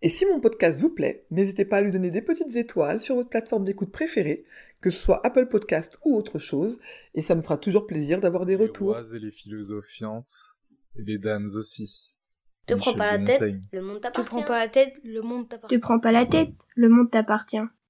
Et 0.00 0.08
si 0.08 0.24
mon 0.26 0.38
podcast 0.40 0.80
vous 0.80 0.90
plaît, 0.94 1.26
n'hésitez 1.30 1.64
pas 1.64 1.78
à 1.78 1.80
lui 1.82 1.90
donner 1.90 2.10
des 2.10 2.22
petites 2.22 2.54
étoiles 2.54 3.00
sur 3.00 3.16
votre 3.16 3.30
plateforme 3.30 3.64
d'écoute 3.64 3.90
préférée, 3.90 4.44
que 4.80 4.90
ce 4.90 4.98
soit 5.00 5.20
Apple 5.26 5.46
Podcast 5.46 5.98
ou 6.04 6.14
autre 6.16 6.38
chose, 6.38 6.78
et 7.14 7.22
ça 7.22 7.34
me 7.34 7.42
fera 7.42 7.58
toujours 7.58 7.86
plaisir 7.86 8.20
d'avoir 8.20 8.46
des 8.46 8.56
Les 8.56 8.62
retours. 8.64 8.92
rois 8.92 9.02
et 9.14 9.18
les 9.18 9.32
philosophiantes, 9.32 10.56
et 10.96 11.02
les 11.02 11.18
dames 11.18 11.48
aussi. 11.56 12.14
Te 12.66 12.74
prends 12.74 12.92
pas 12.94 13.16
la 13.16 13.24
tête, 13.24 13.42
le 13.72 13.82
monde 13.82 13.96
Te 13.96 14.02
t'appartient. 14.02 14.28
prends 14.28 14.42
pas 14.42 14.58
la 14.58 14.68
tête, 14.68 14.94
le 15.02 15.22
monde 15.22 15.44
te 15.46 15.50
t'appartient. 15.54 15.78
prends 15.78 15.98
pas 15.98 16.12
la 16.12 16.26
tête, 16.26 16.52
le 16.76 16.88
monde 16.88 17.10
t'appartient. 17.10 17.58